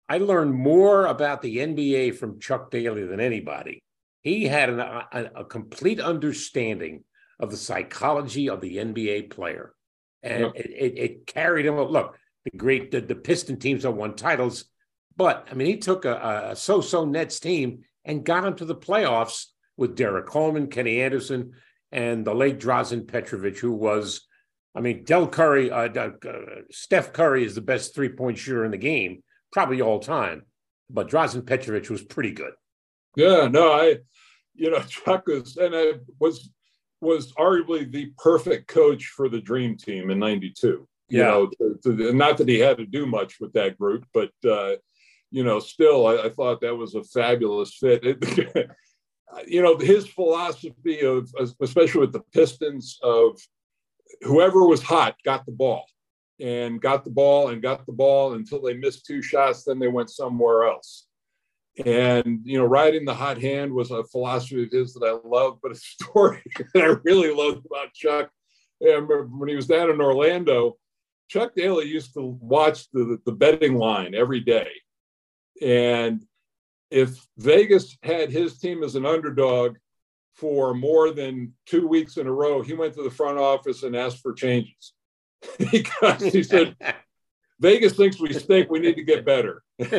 I 0.08 0.18
learned 0.18 0.54
more 0.54 1.06
about 1.06 1.42
the 1.42 1.58
NBA 1.58 2.16
from 2.16 2.40
Chuck 2.40 2.70
Daly 2.70 3.04
than 3.04 3.20
anybody. 3.20 3.82
He 4.22 4.44
had 4.44 4.70
an, 4.70 4.80
a, 4.80 5.30
a, 5.36 5.44
complete 5.44 6.00
understanding 6.00 7.04
of 7.38 7.50
the 7.50 7.56
psychology 7.56 8.48
of 8.48 8.60
the 8.60 8.76
NBA 8.76 9.30
player, 9.30 9.72
and 10.22 10.42
yeah. 10.42 10.50
it, 10.54 10.70
it, 10.70 10.98
it, 10.98 11.26
carried 11.26 11.66
him. 11.66 11.76
Look, 11.76 12.16
the 12.44 12.56
great 12.56 12.90
the, 12.90 13.00
the 13.00 13.14
Piston 13.14 13.58
teams 13.58 13.84
have 13.84 13.94
won 13.94 14.14
titles, 14.16 14.64
but 15.16 15.46
I 15.50 15.54
mean, 15.54 15.68
he 15.68 15.76
took 15.76 16.04
a, 16.04 16.48
a 16.50 16.56
so-so 16.56 17.04
Nets 17.04 17.38
team 17.38 17.84
and 18.04 18.24
got 18.24 18.42
them 18.42 18.56
to 18.56 18.64
the 18.64 18.74
playoffs 18.74 19.46
with 19.76 19.96
Derrick 19.96 20.26
Coleman, 20.26 20.68
Kenny 20.68 21.02
Anderson, 21.02 21.52
and 21.92 22.24
the 22.24 22.34
late 22.34 22.58
Drazen 22.58 23.06
Petrovic, 23.06 23.58
who 23.58 23.72
was, 23.72 24.26
I 24.74 24.80
mean, 24.80 25.04
Del 25.04 25.28
Curry, 25.28 25.70
uh, 25.70 25.88
uh, 25.88 26.10
Steph 26.70 27.12
Curry 27.12 27.44
is 27.44 27.54
the 27.54 27.60
best 27.60 27.94
three-point 27.94 28.38
shooter 28.38 28.64
in 28.64 28.70
the 28.70 28.78
game 28.78 29.22
probably 29.52 29.80
all 29.80 30.00
time, 30.00 30.42
but 30.90 31.08
Drazen 31.08 31.46
Petrovic 31.46 31.88
was 31.90 32.02
pretty 32.02 32.32
good. 32.32 32.52
Yeah, 33.16 33.48
no, 33.48 33.72
I, 33.72 33.98
you 34.54 34.70
know, 34.70 34.80
Chuck 34.88 35.26
was 35.26 35.56
and 35.56 35.74
I 35.74 35.92
was 36.18 36.50
was 37.00 37.32
arguably 37.34 37.90
the 37.90 38.12
perfect 38.18 38.68
coach 38.68 39.06
for 39.06 39.28
the 39.28 39.40
Dream 39.40 39.76
Team 39.76 40.10
in 40.10 40.18
'92. 40.18 40.66
You 41.08 41.20
yeah. 41.20 41.24
know, 41.26 41.46
to, 41.46 41.78
to, 41.84 42.12
not 42.12 42.36
that 42.38 42.48
he 42.48 42.58
had 42.58 42.78
to 42.78 42.86
do 42.86 43.06
much 43.06 43.38
with 43.40 43.52
that 43.52 43.78
group, 43.78 44.06
but 44.12 44.32
uh, 44.48 44.72
you 45.30 45.44
know, 45.44 45.60
still, 45.60 46.06
I, 46.06 46.24
I 46.24 46.30
thought 46.30 46.60
that 46.60 46.74
was 46.74 46.94
a 46.94 47.04
fabulous 47.04 47.74
fit. 47.74 48.04
It, 48.04 48.70
you 49.46 49.62
know, 49.62 49.78
his 49.78 50.06
philosophy 50.06 51.00
of, 51.02 51.32
especially 51.60 52.00
with 52.00 52.12
the 52.12 52.24
Pistons, 52.32 52.98
of 53.02 53.38
whoever 54.22 54.66
was 54.66 54.82
hot 54.82 55.16
got 55.24 55.46
the 55.46 55.52
ball 55.52 55.84
and 56.40 56.80
got 56.80 57.04
the 57.04 57.10
ball 57.10 57.48
and 57.48 57.62
got 57.62 57.86
the 57.86 57.92
ball 57.92 58.34
until 58.34 58.60
they 58.60 58.74
missed 58.74 59.06
two 59.06 59.22
shots. 59.22 59.64
Then 59.64 59.78
they 59.78 59.88
went 59.88 60.10
somewhere 60.10 60.64
else. 60.64 61.06
And, 61.84 62.40
you 62.44 62.58
know, 62.58 62.64
riding 62.64 63.04
the 63.04 63.14
hot 63.14 63.40
hand 63.40 63.72
was 63.72 63.90
a 63.90 64.04
philosophy 64.04 64.62
of 64.64 64.70
his 64.70 64.94
that 64.94 65.06
I 65.06 65.28
love, 65.28 65.58
but 65.62 65.72
a 65.72 65.74
story 66.02 66.42
that 66.74 66.82
I 66.82 66.96
really 67.04 67.34
loved 67.34 67.66
about 67.66 67.92
Chuck. 67.92 68.30
I 68.82 68.86
remember 68.86 69.24
when 69.24 69.48
he 69.48 69.56
was 69.56 69.66
down 69.66 69.90
in 69.90 70.00
Orlando, 70.00 70.76
Chuck 71.28 71.54
Daly 71.54 71.86
used 71.86 72.14
to 72.14 72.38
watch 72.40 72.90
the, 72.92 73.18
the 73.24 73.32
betting 73.32 73.76
line 73.76 74.14
every 74.14 74.40
day. 74.40 74.68
And 75.62 76.24
if 76.90 77.26
Vegas 77.38 77.96
had 78.02 78.30
his 78.30 78.58
team 78.58 78.84
as 78.84 78.94
an 78.94 79.06
underdog 79.06 79.76
for 80.34 80.74
more 80.74 81.10
than 81.10 81.54
two 81.64 81.88
weeks 81.88 82.18
in 82.18 82.26
a 82.26 82.32
row, 82.32 82.62
he 82.62 82.74
went 82.74 82.94
to 82.94 83.02
the 83.02 83.10
front 83.10 83.38
office 83.38 83.82
and 83.82 83.96
asked 83.96 84.20
for 84.20 84.34
changes 84.34 84.92
because 85.70 86.22
he 86.32 86.42
said, 86.42 86.76
Vegas 87.60 87.94
thinks 87.94 88.20
we 88.20 88.32
stink. 88.32 88.70
We 88.70 88.80
need 88.80 88.96
to 88.96 89.02
get 89.02 89.24
better. 89.24 89.62
and 89.78 89.90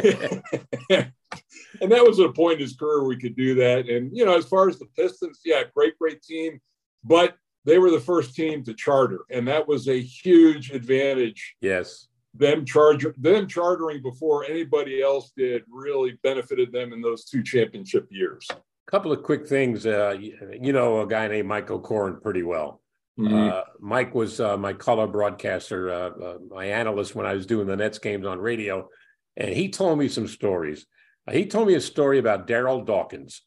that 1.91 2.06
was 2.06 2.19
a 2.19 2.30
point 2.30 2.56
in 2.56 2.62
his 2.62 2.76
career 2.76 3.04
we 3.04 3.17
could 3.17 3.36
do 3.36 3.56
that. 3.56 3.89
And, 3.89 4.15
you 4.15 4.26
know, 4.26 4.38
as 4.38 4.45
far 4.45 4.69
as 4.69 4.78
the 4.78 4.86
Pistons, 4.95 5.41
yeah, 5.43 5.63
great, 5.76 5.97
great 5.97 6.21
team. 6.21 6.60
But 7.04 7.36
they 7.65 7.80
were 7.80 7.91
the 7.91 8.00
first 8.00 8.36
team 8.36 8.63
to 8.63 8.73
charter. 8.73 9.21
And 9.32 9.47
that 9.47 9.67
was 9.67 9.88
a 9.88 10.00
huge 10.00 10.71
advantage. 10.71 11.56
Yes. 11.62 12.08
Them 12.34 12.65
charge 12.65 13.06
them 13.17 13.47
chartering 13.47 14.04
before 14.04 14.45
anybody 14.45 15.02
else 15.02 15.32
did 15.36 15.63
really 15.69 16.19
benefited 16.21 16.71
them 16.71 16.93
in 16.93 17.02
those 17.02 17.26
two 17.26 17.41
championship 17.41 18.08
years. 18.12 18.47
A 18.52 18.91
couple 18.91 19.12
of 19.12 19.23
quick 19.23 19.47
things. 19.47 19.88
Uh, 19.88 20.15
you, 20.19 20.38
you 20.62 20.71
know 20.71 21.02
a 21.02 21.08
guy 21.08 21.28
named 21.28 21.47
Mike 21.47 21.71
O'Koren 21.71 22.21
pretty 22.21 22.43
well. 22.43 22.82
Mm-hmm. 23.19 23.49
Uh, 23.49 23.62
Mike 23.80 24.13
was 24.13 24.39
uh, 24.39 24.58
my 24.58 24.73
color 24.73 25.08
broadcaster, 25.08 25.89
uh, 25.89 26.10
uh, 26.10 26.38
my 26.51 26.65
analyst 26.65 27.15
when 27.15 27.25
I 27.25 27.34
was 27.34 27.47
doing 27.47 27.65
the 27.65 27.75
Nets 27.75 27.97
games 27.97 28.27
on 28.27 28.39
radio, 28.39 28.89
and 29.36 29.49
he 29.49 29.69
told 29.69 29.97
me 29.97 30.08
some 30.08 30.27
stories. 30.27 30.86
Uh, 31.27 31.32
he 31.32 31.47
told 31.47 31.67
me 31.67 31.73
a 31.73 31.82
story 31.82 32.19
about 32.19 32.47
Darryl 32.47 32.86
Dawkins, 32.86 33.41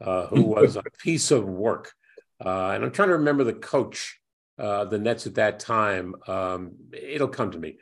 who 0.00 0.42
was 0.42 0.76
a 0.76 0.82
piece 0.98 1.30
of 1.30 1.44
work. 1.44 1.92
and 2.40 2.84
I'm 2.84 2.90
trying 2.90 3.10
to 3.10 3.18
remember 3.18 3.44
the 3.44 3.52
coach, 3.52 4.18
the 4.56 4.98
Nets 5.00 5.26
at 5.28 5.36
that 5.36 5.60
time. 5.60 6.16
Um, 6.26 6.72
it'll 6.92 7.28
come 7.28 7.52
to 7.52 7.58
me. 7.58 7.78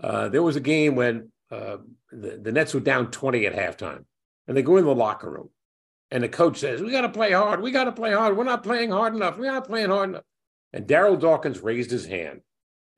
there 0.00 0.42
was 0.42 0.56
a 0.56 0.60
game 0.60 0.94
when 0.94 1.30
the, 1.50 1.82
the 2.10 2.52
Nets 2.52 2.72
were 2.72 2.80
down 2.80 3.10
20 3.10 3.46
at 3.46 3.54
halftime, 3.54 4.04
and 4.48 4.56
they 4.56 4.62
go 4.62 4.78
in 4.78 4.86
the 4.86 4.94
locker 4.94 5.30
room, 5.30 5.50
and 6.10 6.24
the 6.24 6.28
coach 6.30 6.58
says, 6.60 6.80
"We 6.80 6.90
got 6.90 7.02
to 7.02 7.10
play 7.10 7.32
hard. 7.32 7.60
We 7.60 7.70
got 7.70 7.84
to 7.84 7.92
play 7.92 8.14
hard. 8.14 8.34
We're 8.34 8.44
not 8.44 8.62
playing 8.62 8.92
hard 8.92 9.14
enough. 9.14 9.36
We're 9.36 9.52
not 9.52 9.66
playing 9.66 9.90
hard 9.90 10.08
enough." 10.08 10.22
And 10.74 10.88
Darryl 10.88 11.18
Dawkins 11.18 11.60
raised 11.60 11.92
his 11.92 12.04
hand 12.04 12.40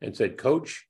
and 0.01 0.17
said, 0.17 0.39
Coach, 0.39 0.87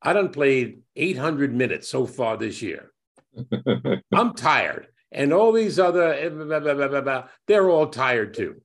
I 0.00 0.12
done 0.12 0.28
played 0.28 0.82
800 0.94 1.52
minutes 1.52 1.88
so 1.88 2.06
far 2.06 2.36
this 2.36 2.62
year. 2.62 2.92
I'm 4.14 4.34
tired. 4.34 4.86
And 5.10 5.32
all 5.32 5.50
these 5.50 5.80
other, 5.80 6.14
eh, 6.14 6.28
blah, 6.28 6.60
blah, 6.60 7.00
blah, 7.00 7.24
they're 7.48 7.68
all 7.68 7.88
tired 7.88 8.34
too. 8.34 8.62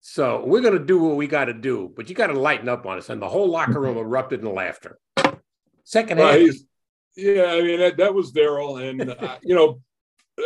So 0.00 0.44
we're 0.44 0.62
going 0.62 0.76
to 0.76 0.84
do 0.84 0.98
what 0.98 1.16
we 1.16 1.28
got 1.28 1.44
to 1.44 1.54
do, 1.54 1.92
but 1.94 2.08
you 2.08 2.16
got 2.16 2.26
to 2.26 2.38
lighten 2.38 2.68
up 2.68 2.86
on 2.86 2.98
us. 2.98 3.08
And 3.08 3.22
the 3.22 3.28
whole 3.28 3.48
locker 3.48 3.80
room 3.80 3.96
erupted 3.96 4.40
in 4.40 4.52
laughter. 4.52 4.98
Second 5.84 6.18
half. 6.18 6.40
yeah, 7.16 7.44
I 7.44 7.62
mean, 7.62 7.78
that, 7.78 7.98
that 7.98 8.14
was 8.14 8.32
Darryl. 8.32 8.82
And, 8.82 9.10
uh, 9.12 9.36
you 9.42 9.54
know, 9.54 9.80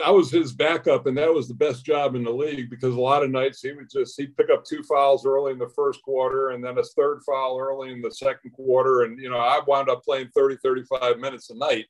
I 0.04 0.10
was 0.10 0.30
his 0.30 0.52
backup, 0.52 1.06
and 1.06 1.16
that 1.16 1.32
was 1.32 1.48
the 1.48 1.54
best 1.54 1.84
job 1.84 2.14
in 2.14 2.22
the 2.22 2.30
league 2.30 2.68
because 2.68 2.94
a 2.94 3.00
lot 3.00 3.22
of 3.22 3.30
nights 3.30 3.62
he 3.62 3.72
would 3.72 3.90
just 3.90 4.20
he'd 4.20 4.36
pick 4.36 4.50
up 4.50 4.64
two 4.64 4.82
fouls 4.82 5.24
early 5.24 5.52
in 5.52 5.58
the 5.58 5.70
first 5.74 6.02
quarter 6.02 6.50
and 6.50 6.62
then 6.62 6.76
a 6.76 6.82
third 6.82 7.20
foul 7.24 7.58
early 7.58 7.92
in 7.92 8.02
the 8.02 8.10
second 8.10 8.50
quarter. 8.50 9.02
And 9.02 9.18
you 9.18 9.30
know, 9.30 9.38
I 9.38 9.60
wound 9.66 9.88
up 9.88 10.04
playing 10.04 10.28
30, 10.34 10.58
35 10.62 11.18
minutes 11.18 11.50
a 11.50 11.54
night. 11.54 11.86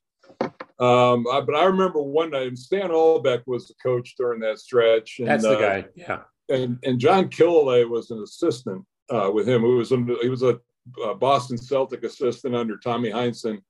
Um, 0.81 1.27
I, 1.27 1.41
but 1.41 1.57
I 1.57 1.65
remember 1.65 2.01
one 2.01 2.31
night, 2.31 2.47
and 2.47 2.59
Stan 2.59 2.91
Albeck 2.91 3.43
was 3.47 3.67
the 3.67 3.75
coach 3.83 4.15
during 4.17 4.39
that 4.41 4.61
stretch. 4.61 5.17
And, 5.19 5.27
That's 5.27 5.43
the 5.43 5.59
uh, 5.59 5.61
guy, 5.61 5.85
yeah. 5.97 6.21
And 6.49 6.79
and 6.85 7.01
John 7.01 7.29
Killilea 7.29 7.89
was 7.89 8.13
an 8.13 8.23
assistant 8.23 8.85
uh, 9.11 9.31
with 9.33 9.49
him. 9.49 9.63
Who 9.63 9.77
was 9.77 9.89
he 9.89 10.29
was 10.29 10.43
a, 10.43 10.61
a 11.05 11.17
Boston 11.17 11.59
Celtic 11.59 12.05
assistant 12.05 12.55
under 12.55 12.79
Tommy 12.79 13.11
Heinsohn. 13.11 13.61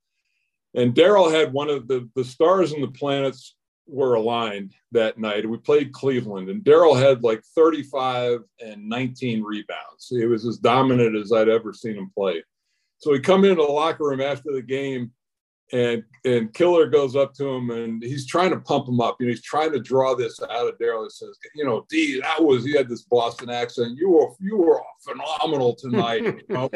And 0.74 0.94
Darryl 0.94 1.32
had 1.32 1.54
one 1.54 1.70
of 1.70 1.88
the 1.88 2.10
the 2.14 2.24
stars 2.24 2.72
and 2.72 2.82
the 2.82 2.88
planets 2.88 3.56
were 3.88 4.14
aligned 4.14 4.74
that 4.92 5.18
night. 5.18 5.48
We 5.48 5.58
played 5.58 5.92
Cleveland, 5.92 6.48
and 6.48 6.62
Darryl 6.62 6.98
had 6.98 7.22
like 7.22 7.42
35 7.54 8.40
and 8.60 8.88
19 8.88 9.42
rebounds. 9.42 10.08
He 10.08 10.26
was 10.26 10.46
as 10.46 10.58
dominant 10.58 11.16
as 11.16 11.32
I'd 11.32 11.48
ever 11.48 11.72
seen 11.72 11.96
him 11.96 12.10
play. 12.14 12.42
So 12.98 13.12
we 13.12 13.20
come 13.20 13.44
into 13.44 13.62
the 13.62 13.72
locker 13.72 14.04
room 14.04 14.20
after 14.20 14.52
the 14.52 14.62
game, 14.62 15.12
and 15.72 16.02
and 16.24 16.52
Killer 16.54 16.86
goes 16.86 17.14
up 17.14 17.34
to 17.34 17.46
him 17.46 17.70
and 17.70 18.02
he's 18.02 18.26
trying 18.26 18.50
to 18.50 18.60
pump 18.60 18.88
him 18.88 19.00
up. 19.00 19.16
You 19.20 19.26
know, 19.26 19.30
he's 19.30 19.42
trying 19.42 19.72
to 19.72 19.80
draw 19.80 20.14
this 20.14 20.40
out 20.42 20.68
of 20.68 20.78
Darryl. 20.78 21.04
He 21.04 21.10
says, 21.10 21.38
you 21.54 21.64
know, 21.64 21.86
D, 21.90 22.20
that 22.20 22.42
was 22.42 22.64
he 22.64 22.76
had 22.76 22.88
this 22.88 23.02
Boston 23.02 23.50
accent. 23.50 23.98
You 23.98 24.10
were 24.10 24.28
you 24.40 24.56
were 24.56 24.80
phenomenal 25.02 25.74
tonight. 25.74 26.22
You 26.48 26.54
know? 26.54 26.70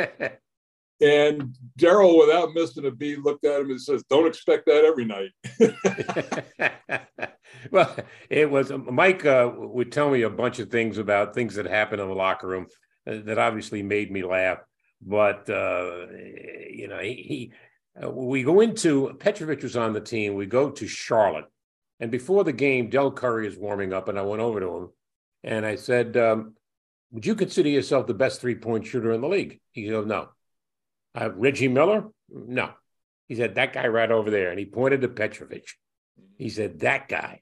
And 1.03 1.57
Darryl, 1.79 2.19
without 2.19 2.55
missing 2.55 2.87
a 2.87 2.91
beat, 2.93 3.19
looked 3.19 3.45
at 3.45 3.61
him 3.61 3.71
and 3.71 3.81
says, 3.81 4.05
"Don't 4.09 4.27
expect 4.27 4.67
that 4.67 4.85
every 4.85 5.05
night." 5.05 5.31
well, 7.71 7.97
it 8.31 8.49
was 8.49 8.71
Mike 8.71 9.27
uh, 9.27 9.51
would 9.57 9.91
tell 9.91 10.11
me 10.11 10.23
a 10.23 10.31
bunch 10.31 10.61
of 10.61 10.71
things 10.71 10.99
about 10.99 11.35
things 11.35 11.57
that 11.57 11.67
happened 11.67 12.01
in 12.01 12.09
the 12.09 12.15
locker 12.15 12.47
room 12.47 12.67
uh, 13.07 13.17
that 13.25 13.39
obviously 13.39 13.83
made 13.83 14.13
me 14.13 14.23
laugh. 14.23 14.59
But 15.01 15.51
uh, 15.51 16.07
you 16.71 16.87
know, 16.89 17.01
he, 17.01 17.15
he 17.15 17.53
uh, 18.01 18.09
we 18.09 18.45
go 18.45 18.61
into 18.61 19.13
Petrovic 19.19 19.63
was 19.63 19.77
on 19.77 19.93
the 19.93 20.01
team. 20.01 20.35
We 20.35 20.47
go 20.47 20.71
to 20.71 20.87
Charlotte, 20.87 21.47
and 21.99 22.13
before 22.13 22.45
the 22.45 22.53
game, 22.53 22.91
Del 22.91 23.11
Curry 23.11 23.49
is 23.49 23.59
warming 23.59 23.93
up, 23.93 24.09
and 24.09 24.19
I 24.19 24.23
went 24.23 24.41
over 24.41 24.61
to 24.61 24.77
him 24.77 24.89
and 25.43 25.67
I 25.67 25.75
said, 25.75 26.17
um, 26.17 26.55
"Would 27.11 27.27
you 27.27 27.35
consider 27.35 27.69
yourself 27.69 28.07
the 28.07 28.15
best 28.15 28.41
three 28.41 28.55
point 28.55 28.87
shooter 28.87 29.13
in 29.13 29.21
the 29.21 29.29
league?" 29.29 29.61
He 29.73 29.89
goes, 29.89 30.07
"No." 30.07 30.29
Uh, 31.19 31.31
Reggie 31.35 31.69
Miller? 31.69 32.05
No. 32.31 32.71
He 33.29 33.35
said, 33.35 33.55
that 33.55 33.73
guy 33.73 33.87
right 33.87 34.11
over 34.11 34.31
there. 34.31 34.51
And 34.51 34.59
he 34.59 34.67
pointed 34.67 35.01
to 35.03 35.09
Petrovic. 35.09 35.67
He 36.37 36.49
said, 36.49 36.81
that 36.81 37.09
guy 37.09 37.41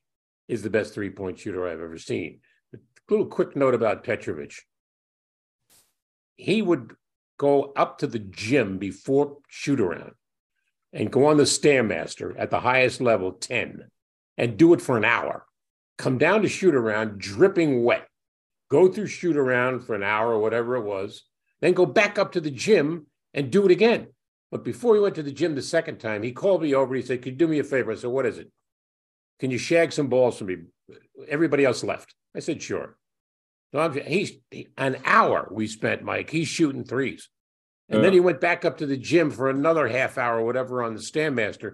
is 0.49 0.63
the 0.63 0.71
best 0.71 0.95
three 0.95 1.11
point 1.11 1.39
shooter 1.39 1.67
I've 1.67 1.81
ever 1.81 1.99
seen. 1.99 2.41
A 2.75 2.79
little 3.09 3.27
quick 3.27 3.57
note 3.57 3.75
about 3.75 4.05
Petrovic. 4.05 4.55
He 6.37 6.63
would 6.63 6.95
go 7.39 7.73
up 7.77 7.99
to 7.99 8.07
the 8.07 8.19
gym 8.19 8.79
before 8.79 9.39
shoot 9.49 9.81
around 9.81 10.13
and 10.93 11.13
go 11.13 11.27
on 11.27 11.37
the 11.37 11.45
Stairmaster 11.45 12.35
at 12.39 12.51
the 12.51 12.61
highest 12.61 13.01
level, 13.01 13.33
10, 13.33 13.85
and 14.37 14.57
do 14.57 14.75
it 14.75 14.83
for 14.83 14.97
an 14.97 15.05
hour. 15.05 15.47
Come 15.99 16.19
down 16.19 16.43
to 16.43 16.49
shoot 16.49 16.75
around 16.75 17.19
dripping 17.19 17.85
wet, 17.85 18.09
go 18.71 18.89
through 18.89 19.07
shoot 19.07 19.37
around 19.37 19.81
for 19.81 19.95
an 19.95 20.03
hour 20.03 20.33
or 20.33 20.41
whatever 20.41 20.77
it 20.77 20.85
was, 20.85 21.23
then 21.61 21.73
go 21.73 21.87
back 21.87 22.19
up 22.19 22.33
to 22.33 22.41
the 22.41 22.51
gym 22.51 23.07
and 23.35 23.51
do 23.51 23.65
it 23.65 23.71
again. 23.71 24.09
But 24.51 24.65
before 24.65 24.95
he 24.95 25.01
went 25.01 25.15
to 25.15 25.23
the 25.23 25.33
gym 25.33 25.55
the 25.55 25.63
second 25.63 25.99
time, 25.99 26.23
he 26.23 26.33
called 26.33 26.63
me 26.63 26.75
over. 26.75 26.95
He 26.95 27.03
said, 27.03 27.23
Could 27.23 27.33
you 27.33 27.39
do 27.39 27.49
me 27.49 27.61
a 27.61 27.65
favor? 27.65 27.93
I 27.93 27.95
said, 27.95 28.11
What 28.11 28.27
is 28.27 28.39
it? 28.39 28.51
Can 29.39 29.51
you 29.51 29.59
shag 29.59 29.93
some 29.93 30.09
balls 30.09 30.39
for 30.39 30.45
me? 30.45 30.57
Everybody 31.29 31.65
else 31.65 31.85
left. 31.85 32.15
I 32.35 32.41
said, 32.41 32.61
Sure. 32.63 32.97
So 33.73 33.81
I'm, 33.81 33.95
he's 33.95 34.33
he, 34.51 34.69
an 34.77 34.97
hour 35.05 35.49
we 35.53 35.69
spent, 35.69 36.03
Mike. 36.03 36.31
He's 36.31 36.49
shooting 36.49 36.85
threes. 36.85 37.29
And 37.89 38.05
then 38.05 38.13
he 38.13 38.21
went 38.21 38.41
back 38.41 38.65
up 38.65 38.79
to 38.79 38.87
the 38.87 38.97
gym 38.97 39.33
for 39.33 39.51
another 39.51 39.89
half 39.89 40.17
hour, 40.17 40.45
whatever, 40.45 40.85
on 40.85 40.95
the 40.95 41.01
Stairmaster. 41.01 41.73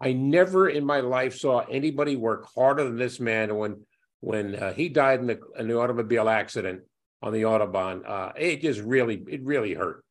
I 0.00 0.14
never 0.14 0.68
in 0.68 0.84
my 0.84 1.00
life 1.00 1.36
saw 1.36 1.58
anybody 1.58 2.16
work 2.16 2.46
harder 2.54 2.84
than 2.84 2.96
this 2.96 3.20
man. 3.20 3.54
When 3.54 3.84
when 4.20 4.56
uh, 4.56 4.72
he 4.72 4.88
died 4.88 5.20
in 5.20 5.26
the, 5.26 5.40
in 5.58 5.68
the 5.68 5.78
automobile 5.78 6.28
accident 6.28 6.80
on 7.20 7.32
the 7.32 7.42
autobahn, 7.42 8.08
uh, 8.08 8.32
it 8.36 8.62
just 8.62 8.80
really 8.80 9.22
it 9.28 9.42
really 9.42 9.74
hurt. 9.74 10.04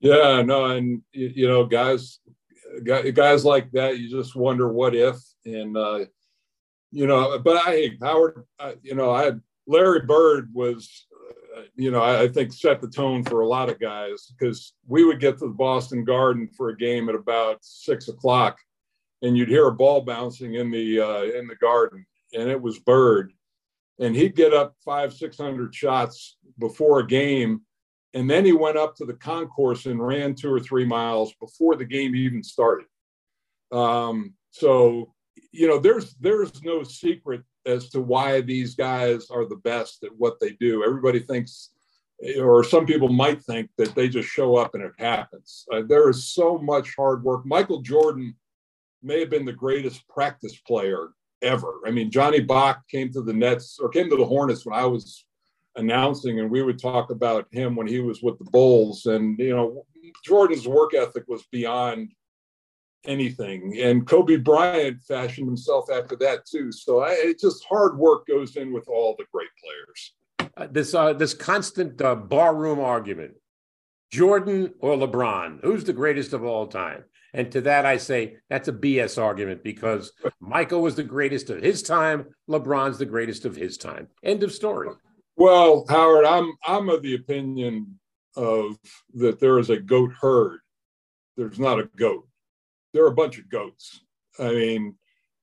Yeah, 0.00 0.42
no, 0.42 0.66
and 0.66 1.02
you 1.12 1.48
know, 1.48 1.66
guys, 1.66 2.20
guys 2.84 3.44
like 3.44 3.70
that, 3.72 3.98
you 3.98 4.08
just 4.08 4.36
wonder 4.36 4.72
what 4.72 4.94
if, 4.94 5.16
and 5.44 5.76
uh, 5.76 6.04
you 6.92 7.06
know, 7.06 7.38
but 7.38 7.56
I 7.66 7.90
Howard, 8.00 8.44
I, 8.60 8.74
you 8.82 8.94
know, 8.94 9.10
I 9.10 9.24
had 9.24 9.40
Larry 9.66 10.02
Bird 10.02 10.50
was, 10.54 11.06
uh, 11.56 11.62
you 11.74 11.90
know, 11.90 12.00
I, 12.00 12.22
I, 12.22 12.28
think 12.28 12.52
set 12.52 12.80
the 12.80 12.88
tone 12.88 13.24
for 13.24 13.40
a 13.40 13.48
lot 13.48 13.68
of 13.68 13.80
guys 13.80 14.32
because 14.38 14.72
we 14.86 15.04
would 15.04 15.20
get 15.20 15.38
to 15.38 15.48
the 15.48 15.54
Boston 15.54 16.04
Garden 16.04 16.48
for 16.56 16.68
a 16.68 16.76
game 16.76 17.08
at 17.08 17.16
about 17.16 17.58
six 17.62 18.06
o'clock, 18.06 18.56
and 19.22 19.36
you'd 19.36 19.48
hear 19.48 19.66
a 19.66 19.74
ball 19.74 20.02
bouncing 20.02 20.54
in 20.54 20.70
the 20.70 21.00
uh, 21.00 21.22
in 21.22 21.48
the 21.48 21.56
garden, 21.56 22.06
and 22.34 22.48
it 22.48 22.62
was 22.62 22.78
Bird, 22.78 23.32
and 23.98 24.14
he'd 24.14 24.36
get 24.36 24.54
up 24.54 24.76
five 24.84 25.12
six 25.12 25.36
hundred 25.36 25.74
shots 25.74 26.36
before 26.56 27.00
a 27.00 27.06
game 27.06 27.62
and 28.14 28.28
then 28.28 28.44
he 28.44 28.52
went 28.52 28.78
up 28.78 28.96
to 28.96 29.04
the 29.04 29.14
concourse 29.14 29.86
and 29.86 30.04
ran 30.04 30.34
two 30.34 30.52
or 30.52 30.60
three 30.60 30.84
miles 30.84 31.34
before 31.40 31.76
the 31.76 31.84
game 31.84 32.14
even 32.14 32.42
started. 32.42 32.86
Um, 33.70 34.34
so, 34.50 35.14
you 35.52 35.68
know, 35.68 35.78
there's 35.78 36.14
there's 36.14 36.62
no 36.62 36.82
secret 36.82 37.42
as 37.66 37.90
to 37.90 38.00
why 38.00 38.40
these 38.40 38.74
guys 38.74 39.28
are 39.30 39.44
the 39.44 39.56
best 39.56 40.04
at 40.04 40.16
what 40.16 40.40
they 40.40 40.50
do. 40.60 40.84
Everybody 40.84 41.20
thinks 41.20 41.70
or 42.40 42.64
some 42.64 42.84
people 42.84 43.08
might 43.08 43.40
think 43.42 43.70
that 43.78 43.94
they 43.94 44.08
just 44.08 44.28
show 44.28 44.56
up 44.56 44.74
and 44.74 44.82
it 44.82 44.92
happens. 44.98 45.64
Uh, 45.72 45.82
there 45.86 46.10
is 46.10 46.28
so 46.34 46.58
much 46.58 46.94
hard 46.96 47.22
work. 47.22 47.46
Michael 47.46 47.80
Jordan 47.80 48.34
may 49.02 49.20
have 49.20 49.30
been 49.30 49.44
the 49.44 49.52
greatest 49.52 50.06
practice 50.08 50.58
player 50.66 51.10
ever. 51.42 51.74
I 51.86 51.92
mean, 51.92 52.10
Johnny 52.10 52.40
Bach 52.40 52.82
came 52.88 53.12
to 53.12 53.22
the 53.22 53.32
Nets 53.32 53.78
or 53.80 53.88
came 53.88 54.10
to 54.10 54.16
the 54.16 54.26
Hornets 54.26 54.66
when 54.66 54.76
I 54.76 54.86
was 54.86 55.24
announcing, 55.76 56.40
and 56.40 56.50
we 56.50 56.62
would 56.62 56.78
talk 56.78 57.10
about 57.10 57.46
him 57.50 57.76
when 57.76 57.86
he 57.86 58.00
was 58.00 58.22
with 58.22 58.38
the 58.38 58.44
Bulls. 58.44 59.06
And, 59.06 59.38
you 59.38 59.54
know, 59.54 59.86
Jordan's 60.24 60.66
work 60.66 60.94
ethic 60.94 61.24
was 61.28 61.44
beyond 61.52 62.12
anything. 63.04 63.78
And 63.80 64.06
Kobe 64.06 64.36
Bryant 64.36 65.02
fashioned 65.02 65.46
himself 65.46 65.90
after 65.90 66.16
that, 66.16 66.46
too. 66.46 66.72
So 66.72 67.00
I, 67.00 67.12
it 67.12 67.40
just 67.40 67.64
hard 67.64 67.96
work 67.98 68.26
goes 68.26 68.56
in 68.56 68.72
with 68.72 68.88
all 68.88 69.14
the 69.18 69.26
great 69.32 69.48
players. 69.62 70.14
Uh, 70.56 70.66
this 70.70 70.94
uh, 70.94 71.12
this 71.12 71.34
constant 71.34 72.00
uh, 72.02 72.16
barroom 72.16 72.80
argument 72.80 73.34
Jordan 74.10 74.74
or 74.80 74.96
LeBron? 74.96 75.60
Who's 75.62 75.84
the 75.84 75.92
greatest 75.92 76.32
of 76.32 76.44
all 76.44 76.66
time? 76.66 77.04
And 77.34 77.52
to 77.52 77.60
that, 77.62 77.84
I 77.84 77.98
say 77.98 78.36
that's 78.48 78.68
a 78.68 78.72
BS 78.72 79.22
argument 79.22 79.62
because 79.62 80.12
Michael 80.40 80.80
was 80.80 80.94
the 80.94 81.02
greatest 81.02 81.50
of 81.50 81.62
his 81.62 81.82
time. 81.82 82.26
LeBron's 82.48 82.98
the 82.98 83.06
greatest 83.06 83.44
of 83.44 83.54
his 83.54 83.76
time. 83.76 84.08
End 84.24 84.42
of 84.42 84.52
story. 84.52 84.88
Well, 85.38 85.84
Howard, 85.88 86.24
I'm 86.24 86.52
I'm 86.66 86.88
of 86.88 87.02
the 87.02 87.14
opinion 87.14 88.00
of 88.34 88.76
that 89.14 89.38
there 89.38 89.60
is 89.60 89.70
a 89.70 89.78
goat 89.78 90.10
herd. 90.20 90.58
There's 91.36 91.60
not 91.60 91.78
a 91.78 91.88
goat. 91.96 92.26
There 92.92 93.04
are 93.04 93.12
a 93.12 93.14
bunch 93.14 93.38
of 93.38 93.48
goats. 93.48 94.00
I 94.40 94.50
mean, 94.50 94.96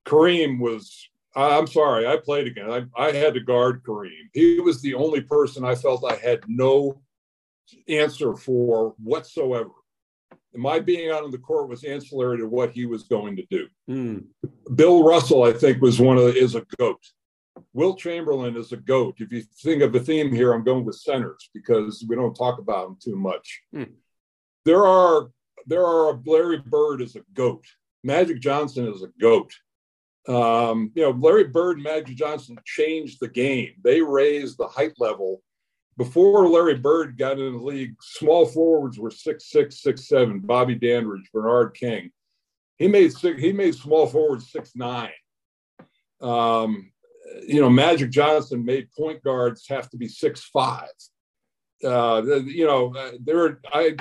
Kareem 0.06 0.60
was. 0.60 1.08
I'm 1.34 1.66
sorry, 1.66 2.06
I 2.06 2.18
played 2.18 2.46
again. 2.46 2.70
I, 2.70 3.02
I 3.02 3.12
had 3.12 3.34
to 3.34 3.40
guard 3.40 3.82
Kareem. 3.84 4.28
He 4.34 4.60
was 4.60 4.80
the 4.82 4.94
only 4.94 5.22
person 5.22 5.64
I 5.64 5.74
felt 5.74 6.04
I 6.10 6.16
had 6.16 6.40
no 6.46 7.00
answer 7.88 8.34
for 8.36 8.94
whatsoever. 9.02 9.70
My 10.54 10.78
being 10.80 11.10
out 11.10 11.24
on 11.24 11.30
the 11.30 11.38
court 11.38 11.68
was 11.68 11.84
ancillary 11.84 12.38
to 12.38 12.48
what 12.48 12.70
he 12.70 12.86
was 12.86 13.02
going 13.04 13.36
to 13.36 13.46
do. 13.50 13.66
Mm. 13.90 14.24
Bill 14.74 15.04
Russell, 15.04 15.42
I 15.42 15.52
think, 15.52 15.82
was 15.82 16.00
one 16.00 16.16
of 16.16 16.24
the, 16.24 16.34
is 16.34 16.54
a 16.54 16.64
goat. 16.78 17.02
Wilt 17.72 17.98
Chamberlain 17.98 18.56
is 18.56 18.72
a 18.72 18.76
goat. 18.76 19.16
If 19.18 19.32
you 19.32 19.42
think 19.62 19.82
of 19.82 19.94
a 19.94 20.00
theme 20.00 20.32
here, 20.32 20.52
I'm 20.52 20.64
going 20.64 20.84
with 20.84 20.96
centers 20.96 21.48
because 21.54 22.04
we 22.08 22.16
don't 22.16 22.34
talk 22.34 22.58
about 22.58 22.86
them 22.86 22.98
too 23.02 23.16
much. 23.16 23.62
Mm. 23.74 23.92
There 24.64 24.84
are 24.84 25.28
there 25.66 25.84
are 25.84 26.20
Larry 26.24 26.58
Bird 26.58 27.02
is 27.02 27.16
a 27.16 27.20
goat. 27.34 27.64
Magic 28.04 28.40
Johnson 28.40 28.86
is 28.86 29.02
a 29.02 29.08
goat. 29.20 29.52
Um, 30.28 30.92
you 30.94 31.02
know, 31.02 31.10
Larry 31.10 31.44
Bird 31.44 31.76
and 31.76 31.84
Magic 31.84 32.16
Johnson 32.16 32.58
changed 32.64 33.18
the 33.20 33.28
game. 33.28 33.74
They 33.82 34.00
raised 34.00 34.58
the 34.58 34.68
height 34.68 34.94
level 34.98 35.42
before 35.96 36.48
Larry 36.48 36.76
Bird 36.76 37.16
got 37.16 37.38
in 37.38 37.52
the 37.54 37.58
league, 37.58 37.96
small 38.00 38.46
forwards 38.46 38.98
were 38.98 39.10
six 39.10 39.50
six, 39.50 39.82
six 39.82 40.08
seven. 40.08 40.40
Bobby 40.40 40.74
Dandridge, 40.74 41.30
Bernard 41.32 41.74
King. 41.74 42.10
He 42.76 42.88
made 42.88 43.12
six, 43.12 43.40
he 43.40 43.52
made 43.52 43.74
small 43.74 44.06
forwards 44.06 44.50
six 44.50 44.72
nine. 44.74 45.10
Um, 46.20 46.90
you 47.46 47.60
know, 47.60 47.70
Magic 47.70 48.10
Johnson 48.10 48.64
made 48.64 48.90
point 48.92 49.22
guards 49.22 49.66
have 49.68 49.90
to 49.90 49.96
be 49.96 50.08
six 50.08 50.44
five. 50.44 50.88
Uh, 51.84 52.22
you 52.44 52.66
know, 52.66 52.94
uh, 52.94 53.12
there 53.22 53.60
I 53.72 53.96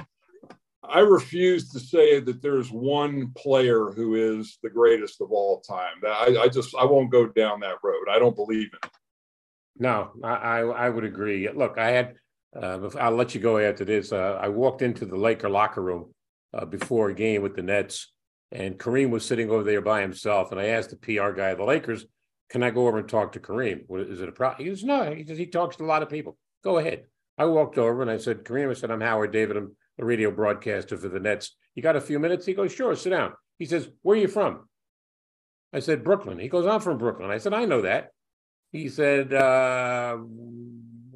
I 0.83 0.99
refuse 0.99 1.71
to 1.71 1.79
say 1.79 2.19
that 2.19 2.41
there's 2.41 2.71
one 2.71 3.31
player 3.35 3.91
who 3.91 4.15
is 4.15 4.57
the 4.61 4.69
greatest 4.69 5.21
of 5.21 5.31
all 5.31 5.61
time. 5.61 5.95
I, 6.05 6.37
I 6.43 6.47
just 6.47 6.75
I 6.75 6.85
won't 6.85 7.11
go 7.11 7.27
down 7.27 7.59
that 7.61 7.77
road. 7.83 8.05
I 8.09 8.19
don't 8.19 8.35
believe 8.35 8.69
in 8.73 8.79
it. 8.83 8.91
No, 9.77 10.11
I, 10.23 10.61
I, 10.61 10.89
would 10.89 11.03
agree. 11.03 11.49
Look, 11.49 11.77
I 11.77 11.89
had, 11.89 12.15
uh, 12.55 12.89
I'll 12.97 13.11
let 13.11 13.35
you 13.35 13.41
go 13.41 13.57
after 13.57 13.83
this. 13.83 14.13
Uh, 14.13 14.39
I 14.41 14.47
walked 14.47 14.81
into 14.81 15.05
the 15.05 15.17
Laker 15.17 15.49
locker 15.49 15.81
room 15.81 16.13
uh, 16.53 16.63
before 16.63 17.09
a 17.09 17.13
game 17.13 17.41
with 17.41 17.57
the 17.57 17.61
Nets, 17.61 18.13
and 18.53 18.77
Kareem 18.77 19.09
was 19.09 19.25
sitting 19.25 19.49
over 19.49 19.63
there 19.63 19.81
by 19.81 19.99
himself. 19.99 20.51
And 20.51 20.61
I 20.61 20.67
asked 20.67 20.91
the 20.91 20.95
PR 20.95 21.31
guy 21.31 21.49
of 21.49 21.57
the 21.57 21.65
Lakers, 21.65 22.05
"Can 22.49 22.63
I 22.63 22.69
go 22.69 22.87
over 22.87 22.97
and 22.97 23.09
talk 23.09 23.33
to 23.33 23.39
Kareem? 23.39 23.85
Is 24.09 24.21
it 24.21 24.29
a 24.29 24.31
problem?" 24.31 24.63
He 24.63 24.69
goes, 24.69 24.83
"No." 24.83 25.13
He 25.13 25.25
says 25.25 25.37
he 25.37 25.47
talks 25.47 25.75
to 25.77 25.83
a 25.83 25.85
lot 25.85 26.03
of 26.03 26.09
people. 26.09 26.37
Go 26.63 26.77
ahead. 26.77 27.05
I 27.37 27.45
walked 27.45 27.77
over 27.77 28.01
and 28.01 28.11
I 28.11 28.17
said, 28.17 28.43
"Kareem," 28.43 28.69
I 28.69 28.73
said, 28.73 28.91
"I'm 28.91 29.01
Howard 29.01 29.31
David. 29.31 29.57
I'm 29.57 29.75
a 29.99 30.05
radio 30.05 30.31
broadcaster 30.31 30.97
for 30.97 31.09
the 31.09 31.19
Nets. 31.19 31.55
You 31.75 31.83
got 31.83 31.95
a 31.95 32.01
few 32.01 32.19
minutes?" 32.19 32.45
He 32.45 32.53
goes, 32.53 32.71
"Sure. 32.71 32.95
Sit 32.95 33.11
down." 33.11 33.33
He 33.57 33.65
says, 33.65 33.89
"Where 34.01 34.17
are 34.17 34.21
you 34.21 34.27
from?" 34.27 34.69
I 35.73 35.79
said, 35.79 36.03
"Brooklyn." 36.03 36.39
He 36.39 36.47
goes, 36.47 36.65
"I'm 36.65 36.81
from 36.81 36.97
Brooklyn." 36.97 37.31
I 37.31 37.37
said, 37.37 37.53
"I 37.53 37.65
know 37.65 37.81
that." 37.81 38.11
He 38.71 38.89
said, 38.89 39.33
uh, 39.33 40.17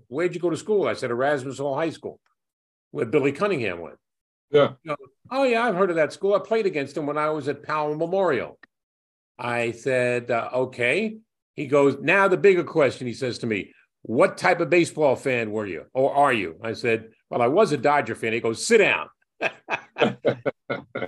Where'd 0.07 0.33
you 0.33 0.41
go 0.41 0.49
to 0.49 0.57
school? 0.57 0.87
I 0.87 0.93
said, 0.93 1.11
Erasmus 1.11 1.59
Hall 1.59 1.75
High 1.75 1.91
School, 1.91 2.19
where 2.91 3.05
Billy 3.05 3.31
Cunningham 3.31 3.79
went. 3.79 3.97
Yeah. 4.49 4.73
oh, 5.29 5.43
yeah, 5.43 5.63
I've 5.63 5.75
heard 5.75 5.91
of 5.91 5.97
that 5.97 6.11
school. 6.11 6.33
I 6.33 6.39
played 6.39 6.65
against 6.65 6.97
him 6.97 7.05
when 7.05 7.17
I 7.17 7.29
was 7.29 7.47
at 7.47 7.63
Power 7.63 7.95
Memorial. 7.95 8.57
I 9.39 9.71
said, 9.71 10.29
uh, 10.29 10.49
Okay. 10.53 11.17
He 11.55 11.67
goes, 11.67 11.97
Now 12.01 12.27
the 12.27 12.37
bigger 12.37 12.63
question, 12.63 13.07
he 13.07 13.13
says 13.13 13.39
to 13.39 13.47
me, 13.47 13.73
What 14.03 14.37
type 14.37 14.59
of 14.59 14.69
baseball 14.69 15.15
fan 15.15 15.51
were 15.51 15.65
you 15.65 15.85
or 15.93 16.13
are 16.13 16.33
you? 16.33 16.57
I 16.61 16.73
said, 16.73 17.09
Well, 17.29 17.41
I 17.41 17.47
was 17.47 17.71
a 17.71 17.77
Dodger 17.77 18.15
fan. 18.15 18.33
He 18.33 18.39
goes, 18.39 18.65
Sit 18.65 18.79
down. 18.79 19.09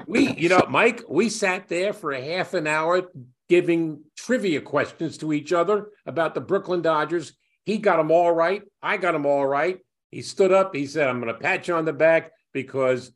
we, 0.07 0.33
you 0.33 0.49
know, 0.49 0.65
Mike, 0.69 1.03
we 1.09 1.29
sat 1.29 1.67
there 1.67 1.93
for 1.93 2.11
a 2.11 2.21
half 2.21 2.53
an 2.53 2.67
hour 2.67 3.03
giving 3.49 4.01
trivia 4.15 4.61
questions 4.61 5.17
to 5.17 5.33
each 5.33 5.51
other 5.51 5.89
about 6.05 6.33
the 6.33 6.41
Brooklyn 6.41 6.81
Dodgers. 6.81 7.33
He 7.65 7.77
got 7.77 7.97
them 7.97 8.09
all 8.09 8.31
right. 8.31 8.61
I 8.81 8.95
got 8.95 9.11
them 9.11 9.25
all 9.25 9.45
right. 9.45 9.79
He 10.09 10.21
stood 10.21 10.53
up. 10.53 10.73
He 10.73 10.85
said, 10.85 11.09
I'm 11.09 11.19
going 11.19 11.33
to 11.33 11.39
pat 11.39 11.67
you 11.67 11.75
on 11.75 11.85
the 11.85 11.93
back 11.93 12.31
because 12.53 13.11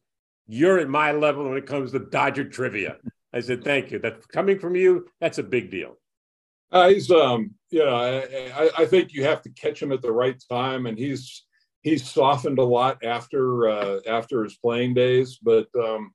you're 0.47 0.79
at 0.79 0.89
my 0.89 1.11
level 1.13 1.47
when 1.47 1.57
it 1.57 1.65
comes 1.65 1.91
to 1.91 1.99
Dodger 1.99 2.49
trivia. 2.49 2.97
I 3.35 3.41
said, 3.41 3.63
thank 3.63 3.91
you. 3.91 3.99
That's 3.99 4.25
coming 4.27 4.57
from 4.57 4.75
you. 4.75 5.07
That's 5.19 5.37
a 5.37 5.43
big 5.43 5.69
deal. 5.69 5.97
Uh, 6.71 6.89
he's, 6.89 7.11
um, 7.11 7.51
you 7.69 7.85
know, 7.85 7.95
I, 7.95 8.69
I, 8.77 8.85
think 8.85 9.13
you 9.13 9.23
have 9.23 9.41
to 9.43 9.49
catch 9.49 9.81
him 9.81 9.91
at 9.91 10.01
the 10.01 10.11
right 10.11 10.41
time, 10.49 10.87
and 10.87 10.97
he's 10.97 11.45
he's 11.83 12.09
softened 12.09 12.57
a 12.57 12.63
lot 12.63 13.03
after 13.03 13.69
uh, 13.69 13.99
after 14.07 14.43
his 14.43 14.57
playing 14.57 14.95
days. 14.95 15.37
But 15.41 15.67
um, 15.77 16.11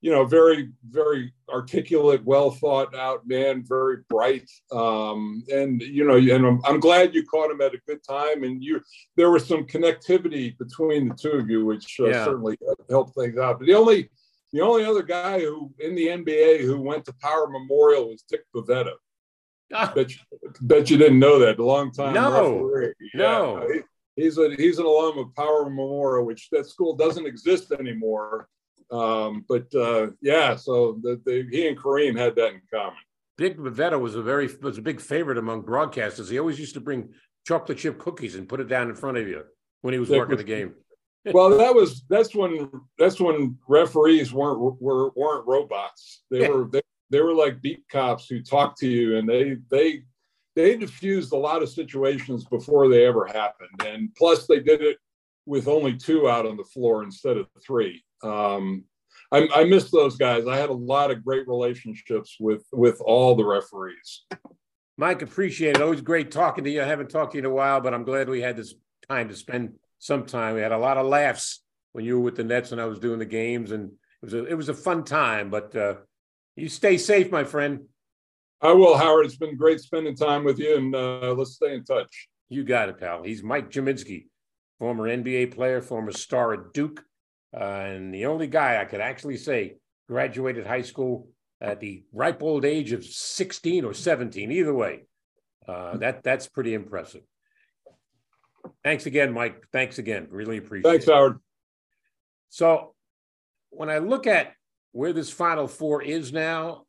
you 0.00 0.10
know, 0.10 0.24
very, 0.24 0.70
very 0.88 1.32
articulate, 1.50 2.24
well 2.24 2.50
thought 2.50 2.94
out 2.94 3.26
man, 3.26 3.62
very 3.66 3.98
bright. 4.08 4.50
Um, 4.72 5.44
and, 5.52 5.80
you 5.82 6.06
know, 6.06 6.16
and 6.16 6.46
I'm, 6.46 6.60
I'm, 6.64 6.80
glad 6.80 7.14
you 7.14 7.24
caught 7.26 7.50
him 7.50 7.60
at 7.60 7.74
a 7.74 7.80
good 7.86 8.02
time. 8.08 8.44
And 8.44 8.62
you, 8.64 8.80
there 9.16 9.30
was 9.30 9.46
some 9.46 9.66
connectivity 9.66 10.56
between 10.56 11.08
the 11.08 11.14
two 11.14 11.32
of 11.32 11.50
you, 11.50 11.66
which 11.66 11.96
uh, 12.00 12.08
yeah. 12.08 12.24
certainly 12.24 12.56
helped 12.88 13.14
things 13.14 13.36
out. 13.36 13.58
But 13.58 13.66
the 13.66 13.74
only, 13.74 14.10
the 14.52 14.60
only 14.60 14.84
other 14.84 15.02
guy 15.02 15.40
who 15.40 15.72
in 15.78 15.94
the 15.94 16.08
NBA 16.08 16.62
who 16.62 16.80
went 16.80 17.04
to 17.06 17.14
Power 17.20 17.48
Memorial 17.48 18.08
was 18.08 18.22
Dick 18.28 18.42
Bavetta. 18.54 18.92
Oh. 19.72 19.92
Bet, 19.94 20.10
you, 20.10 20.18
bet 20.62 20.90
you 20.90 20.98
didn't 20.98 21.20
know 21.20 21.38
that. 21.38 21.58
A 21.58 21.64
long 21.64 21.92
time 21.92 22.14
no. 22.14 22.92
Yeah, 23.00 23.08
no. 23.14 23.68
He, 23.72 24.22
he's 24.22 24.36
a 24.38 24.54
he's 24.56 24.78
an 24.78 24.86
alum 24.86 25.18
of 25.18 25.34
Power 25.34 25.64
Memorial, 25.64 26.26
which 26.26 26.48
that 26.50 26.66
school 26.66 26.96
doesn't 26.96 27.26
exist 27.26 27.72
anymore. 27.72 28.48
Um, 28.90 29.44
but 29.48 29.72
uh, 29.74 30.08
yeah, 30.20 30.56
so 30.56 30.98
the, 31.02 31.20
the, 31.24 31.46
he 31.50 31.68
and 31.68 31.78
Kareem 31.78 32.18
had 32.18 32.34
that 32.36 32.54
in 32.54 32.62
common. 32.72 32.98
Dick 33.38 33.56
Bavetta 33.56 33.98
was 33.98 34.16
a 34.16 34.22
very 34.22 34.50
was 34.60 34.78
a 34.78 34.82
big 34.82 35.00
favorite 35.00 35.38
among 35.38 35.62
broadcasters. 35.62 36.30
He 36.30 36.38
always 36.38 36.58
used 36.58 36.74
to 36.74 36.80
bring 36.80 37.10
chocolate 37.46 37.78
chip 37.78 37.98
cookies 37.98 38.34
and 38.34 38.48
put 38.48 38.60
it 38.60 38.68
down 38.68 38.88
in 38.88 38.96
front 38.96 39.16
of 39.16 39.28
you 39.28 39.44
when 39.82 39.94
he 39.94 40.00
was 40.00 40.10
working 40.10 40.36
the 40.36 40.44
game. 40.44 40.74
Well, 41.26 41.50
that 41.50 41.74
was 41.74 42.04
that's 42.08 42.34
when 42.34 42.70
that's 42.98 43.20
when 43.20 43.58
referees 43.68 44.32
weren't 44.32 44.60
were 44.80 45.10
weren't 45.10 45.46
robots. 45.46 46.22
They 46.30 46.42
yeah. 46.42 46.48
were 46.48 46.64
they, 46.64 46.82
they 47.10 47.20
were 47.20 47.34
like 47.34 47.60
beat 47.60 47.84
cops 47.90 48.28
who 48.28 48.42
talked 48.42 48.78
to 48.78 48.88
you, 48.88 49.16
and 49.16 49.28
they 49.28 49.56
they 49.70 50.02
they 50.56 50.76
diffused 50.76 51.32
a 51.32 51.36
lot 51.36 51.62
of 51.62 51.68
situations 51.68 52.44
before 52.44 52.88
they 52.88 53.06
ever 53.06 53.26
happened. 53.26 53.82
And 53.86 54.14
plus, 54.14 54.46
they 54.46 54.60
did 54.60 54.82
it 54.82 54.98
with 55.46 55.68
only 55.68 55.96
two 55.96 56.28
out 56.28 56.46
on 56.46 56.56
the 56.56 56.64
floor 56.64 57.02
instead 57.02 57.36
of 57.36 57.46
three. 57.64 58.02
Um, 58.22 58.84
I, 59.32 59.48
I 59.54 59.64
miss 59.64 59.90
those 59.90 60.16
guys. 60.16 60.46
I 60.46 60.56
had 60.56 60.70
a 60.70 60.74
lot 60.74 61.10
of 61.10 61.24
great 61.24 61.46
relationships 61.46 62.36
with 62.40 62.64
with 62.72 63.00
all 63.00 63.34
the 63.34 63.44
referees. 63.44 64.24
Mike, 64.96 65.22
appreciate 65.22 65.76
it. 65.76 65.82
Always 65.82 66.02
great 66.02 66.30
talking 66.30 66.64
to 66.64 66.70
you. 66.70 66.82
I 66.82 66.86
haven't 66.86 67.10
talked 67.10 67.32
to 67.32 67.38
you 67.38 67.40
in 67.40 67.50
a 67.50 67.54
while, 67.54 67.80
but 67.80 67.94
I'm 67.94 68.04
glad 68.04 68.28
we 68.28 68.42
had 68.42 68.56
this 68.56 68.74
time 69.08 69.28
to 69.28 69.34
spend 69.36 69.74
some 70.00 70.26
time. 70.26 70.56
We 70.56 70.62
had 70.62 70.72
a 70.72 70.78
lot 70.78 70.96
of 70.96 71.06
laughs 71.06 71.62
when 71.92 72.04
you 72.04 72.16
were 72.16 72.24
with 72.24 72.36
the 72.36 72.44
Nets 72.44 72.72
and 72.72 72.80
I 72.80 72.86
was 72.86 72.98
doing 72.98 73.20
the 73.20 73.24
games, 73.24 73.70
and 73.70 73.92
it 74.22 74.24
was 74.24 74.34
a 74.34 74.44
it 74.46 74.54
was 74.54 74.68
a 74.68 74.74
fun 74.74 75.04
time. 75.04 75.50
But 75.50 75.76
uh, 75.76 75.94
you 76.56 76.68
stay 76.68 76.98
safe, 76.98 77.30
my 77.30 77.44
friend. 77.44 77.82
I 78.60 78.72
will, 78.72 78.96
Howard. 78.96 79.24
It's 79.24 79.36
been 79.36 79.56
great 79.56 79.80
spending 79.80 80.16
time 80.16 80.42
with 80.42 80.58
you, 80.58 80.76
and 80.76 80.94
uh, 80.94 81.32
let's 81.34 81.52
stay 81.52 81.74
in 81.74 81.84
touch. 81.84 82.28
You 82.48 82.64
got 82.64 82.88
it, 82.88 82.98
pal. 82.98 83.22
He's 83.22 83.42
Mike 83.42 83.70
Gminski, 83.70 84.26
former 84.78 85.08
NBA 85.08 85.54
player, 85.54 85.80
former 85.80 86.12
star 86.12 86.52
at 86.52 86.72
Duke, 86.74 87.02
uh, 87.54 87.62
and 87.62 88.12
the 88.12 88.26
only 88.26 88.48
guy 88.48 88.80
I 88.80 88.84
could 88.84 89.00
actually 89.00 89.36
say 89.36 89.76
graduated 90.08 90.66
high 90.66 90.82
school 90.82 91.28
at 91.60 91.80
the 91.80 92.04
ripe 92.12 92.42
old 92.42 92.64
age 92.64 92.92
of 92.92 93.04
16 93.04 93.84
or 93.84 93.94
17, 93.94 94.50
either 94.50 94.74
way. 94.74 95.04
Uh, 95.66 95.96
that 95.98 96.22
that's 96.22 96.48
pretty 96.48 96.74
impressive. 96.74 97.22
Thanks 98.84 99.06
again, 99.06 99.32
Mike. 99.32 99.66
Thanks 99.72 99.98
again. 99.98 100.28
Really 100.30 100.58
appreciate 100.58 100.90
Thanks, 100.90 101.04
it. 101.04 101.06
Thanks, 101.06 101.16
Howard. 101.18 101.38
So 102.48 102.94
when 103.70 103.90
I 103.90 103.98
look 103.98 104.26
at 104.26 104.54
where 104.92 105.12
this 105.12 105.30
Final 105.30 105.68
Four 105.68 106.02
is 106.02 106.32
now, 106.32 106.84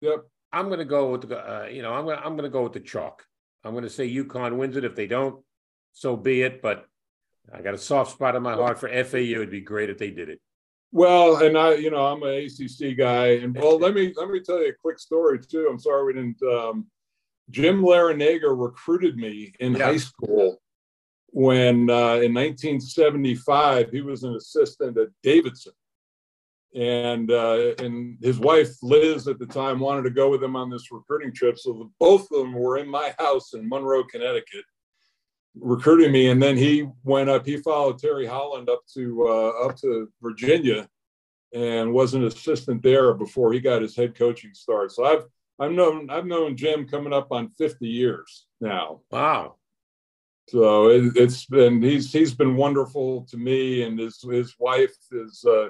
yep, 0.00 0.20
I'm 0.52 0.66
going 0.66 0.78
to 0.78 0.84
go 0.84 1.10
with 1.10 1.28
the, 1.28 1.38
uh, 1.38 1.66
you 1.66 1.82
know, 1.82 1.92
I'm 1.92 2.04
going 2.04 2.18
to, 2.18 2.24
I'm 2.24 2.36
going 2.36 2.44
to 2.44 2.52
go 2.52 2.62
with 2.62 2.72
the 2.72 2.80
chalk. 2.80 3.24
I'm 3.64 3.72
going 3.72 3.84
to 3.84 3.90
say 3.90 4.08
UConn 4.08 4.56
wins 4.56 4.76
it. 4.76 4.84
If 4.84 4.94
they 4.94 5.06
don't, 5.06 5.42
so 5.92 6.16
be 6.16 6.42
it. 6.42 6.62
But 6.62 6.86
I 7.52 7.62
got 7.62 7.74
a 7.74 7.78
soft 7.78 8.12
spot 8.12 8.36
in 8.36 8.42
my 8.42 8.54
heart 8.54 8.78
for 8.78 8.88
FAU. 8.88 9.18
It'd 9.18 9.50
be 9.50 9.60
great 9.60 9.90
if 9.90 9.98
they 9.98 10.10
did 10.10 10.28
it. 10.28 10.40
Well, 10.92 11.44
and 11.44 11.56
I, 11.56 11.74
you 11.74 11.90
know, 11.90 12.04
I'm 12.06 12.22
an 12.22 12.46
ACC 12.46 12.96
guy, 12.96 13.26
and 13.36 13.54
well, 13.56 13.78
let 13.80 13.94
me 13.94 14.12
let 14.16 14.28
me 14.28 14.40
tell 14.40 14.60
you 14.60 14.70
a 14.70 14.74
quick 14.80 14.98
story 14.98 15.38
too. 15.38 15.68
I'm 15.70 15.78
sorry 15.78 16.04
we 16.04 16.12
didn't. 16.14 16.42
Um, 16.42 16.86
Jim 17.50 17.82
Larrañaga 17.82 18.56
recruited 18.56 19.16
me 19.16 19.52
in 19.60 19.74
yeah. 19.74 19.86
high 19.86 19.96
school 19.96 20.60
when 21.32 21.88
uh, 21.90 22.18
in 22.20 22.34
1975 22.34 23.90
he 23.90 24.00
was 24.00 24.24
an 24.24 24.34
assistant 24.34 24.98
at 24.98 25.08
Davidson, 25.22 25.72
and 26.74 27.30
uh, 27.30 27.74
and 27.78 28.18
his 28.22 28.38
wife 28.38 28.70
Liz 28.82 29.28
at 29.28 29.38
the 29.38 29.46
time 29.46 29.80
wanted 29.80 30.02
to 30.02 30.10
go 30.10 30.30
with 30.30 30.42
him 30.42 30.56
on 30.56 30.70
this 30.70 30.90
recruiting 30.90 31.32
trip. 31.32 31.58
So 31.58 31.90
both 31.98 32.22
of 32.32 32.38
them 32.38 32.54
were 32.54 32.78
in 32.78 32.88
my 32.88 33.14
house 33.18 33.54
in 33.54 33.68
Monroe, 33.68 34.04
Connecticut, 34.04 34.64
recruiting 35.54 36.12
me, 36.12 36.30
and 36.30 36.42
then 36.42 36.56
he 36.56 36.88
went 37.04 37.30
up. 37.30 37.46
He 37.46 37.56
followed 37.58 37.98
Terry 37.98 38.26
Holland 38.26 38.68
up 38.68 38.82
to 38.94 39.26
uh, 39.28 39.66
up 39.66 39.76
to 39.78 40.08
Virginia, 40.20 40.88
and 41.54 41.92
was 41.92 42.14
an 42.14 42.24
assistant 42.24 42.82
there 42.82 43.14
before 43.14 43.52
he 43.52 43.60
got 43.60 43.82
his 43.82 43.96
head 43.96 44.16
coaching 44.16 44.54
start. 44.54 44.92
So 44.92 45.04
I've 45.04 45.24
I've 45.60 45.72
known 45.72 46.10
I've 46.10 46.26
known 46.26 46.56
Jim 46.56 46.88
coming 46.88 47.12
up 47.12 47.28
on 47.30 47.50
50 47.50 47.86
years 47.86 48.46
now. 48.60 49.00
Wow. 49.10 49.56
So 50.50 50.90
it, 50.90 51.16
has 51.16 51.44
been 51.46 51.80
he's 51.80 52.12
he's 52.12 52.34
been 52.34 52.56
wonderful 52.56 53.24
to 53.30 53.36
me, 53.36 53.82
and 53.84 53.98
his 53.98 54.20
his 54.20 54.54
wife 54.58 54.96
is 55.12 55.44
uh, 55.44 55.68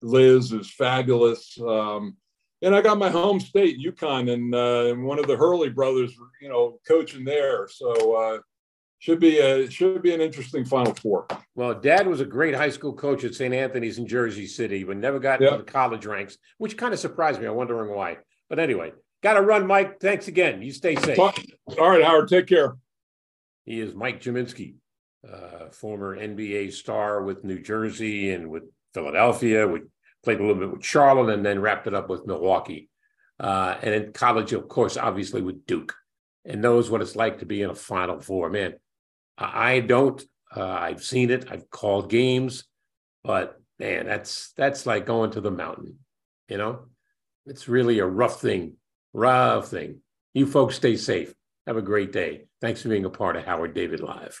Liz 0.00 0.52
is 0.52 0.70
fabulous. 0.70 1.58
Um, 1.60 2.16
and 2.62 2.74
I 2.74 2.80
got 2.80 2.98
my 2.98 3.10
home 3.10 3.40
state, 3.40 3.84
UConn, 3.84 4.32
and, 4.32 4.54
uh, 4.54 4.92
and 4.92 5.04
one 5.04 5.18
of 5.18 5.26
the 5.26 5.36
Hurley 5.36 5.70
brothers, 5.70 6.14
you 6.40 6.48
know, 6.48 6.78
coaching 6.86 7.24
there. 7.24 7.66
So 7.66 8.14
uh, 8.14 8.38
should 9.00 9.18
be 9.18 9.38
a 9.38 9.68
should 9.68 10.02
be 10.02 10.14
an 10.14 10.20
interesting 10.20 10.64
Final 10.64 10.94
Four. 10.94 11.26
Well, 11.56 11.74
Dad 11.74 12.06
was 12.06 12.20
a 12.20 12.24
great 12.24 12.54
high 12.54 12.70
school 12.70 12.92
coach 12.92 13.24
at 13.24 13.34
St. 13.34 13.52
Anthony's 13.52 13.98
in 13.98 14.06
Jersey 14.06 14.46
City, 14.46 14.84
but 14.84 14.96
never 14.96 15.18
got 15.18 15.40
yep. 15.40 15.52
into 15.52 15.64
the 15.64 15.70
college 15.70 16.06
ranks, 16.06 16.38
which 16.58 16.76
kind 16.76 16.94
of 16.94 17.00
surprised 17.00 17.40
me. 17.40 17.48
I'm 17.48 17.56
wondering 17.56 17.92
why. 17.92 18.18
But 18.48 18.60
anyway, 18.60 18.92
got 19.20 19.34
to 19.34 19.42
run, 19.42 19.66
Mike. 19.66 19.98
Thanks 19.98 20.28
again. 20.28 20.62
You 20.62 20.70
stay 20.70 20.94
safe. 20.94 21.18
All 21.18 21.32
right, 21.90 22.04
Howard. 22.04 22.28
Take 22.28 22.46
care. 22.46 22.76
He 23.64 23.80
is 23.80 23.94
Mike 23.94 24.20
Gminski, 24.20 24.74
uh, 25.30 25.70
former 25.70 26.16
NBA 26.16 26.72
star 26.72 27.22
with 27.22 27.44
New 27.44 27.60
Jersey 27.60 28.32
and 28.32 28.50
with 28.50 28.64
Philadelphia. 28.92 29.66
We 29.66 29.82
played 30.24 30.40
a 30.40 30.42
little 30.42 30.60
bit 30.60 30.72
with 30.72 30.84
Charlotte 30.84 31.32
and 31.32 31.44
then 31.44 31.60
wrapped 31.60 31.86
it 31.86 31.94
up 31.94 32.08
with 32.08 32.26
Milwaukee. 32.26 32.88
Uh, 33.38 33.76
and 33.82 33.94
in 33.94 34.12
college, 34.12 34.52
of 34.52 34.68
course, 34.68 34.96
obviously 34.96 35.42
with 35.42 35.66
Duke, 35.66 35.94
and 36.44 36.60
knows 36.60 36.90
what 36.90 37.02
it's 37.02 37.16
like 37.16 37.38
to 37.38 37.46
be 37.46 37.62
in 37.62 37.70
a 37.70 37.74
Final 37.74 38.20
Four. 38.20 38.50
Man, 38.50 38.74
I 39.38 39.80
don't. 39.80 40.22
Uh, 40.54 40.64
I've 40.64 41.02
seen 41.02 41.30
it. 41.30 41.46
I've 41.50 41.70
called 41.70 42.10
games, 42.10 42.64
but 43.24 43.60
man, 43.78 44.06
that's 44.06 44.52
that's 44.56 44.86
like 44.86 45.06
going 45.06 45.32
to 45.32 45.40
the 45.40 45.50
mountain. 45.50 45.98
You 46.48 46.58
know, 46.58 46.86
it's 47.46 47.68
really 47.68 48.00
a 48.00 48.06
rough 48.06 48.40
thing. 48.40 48.74
Rough 49.12 49.68
thing. 49.68 50.00
You 50.34 50.46
folks 50.46 50.76
stay 50.76 50.96
safe. 50.96 51.34
Have 51.66 51.76
a 51.76 51.82
great 51.82 52.12
day. 52.12 52.46
Thanks 52.62 52.80
for 52.80 52.90
being 52.90 53.04
a 53.04 53.10
part 53.10 53.34
of 53.34 53.44
Howard 53.44 53.74
David 53.74 53.98
Live. 53.98 54.40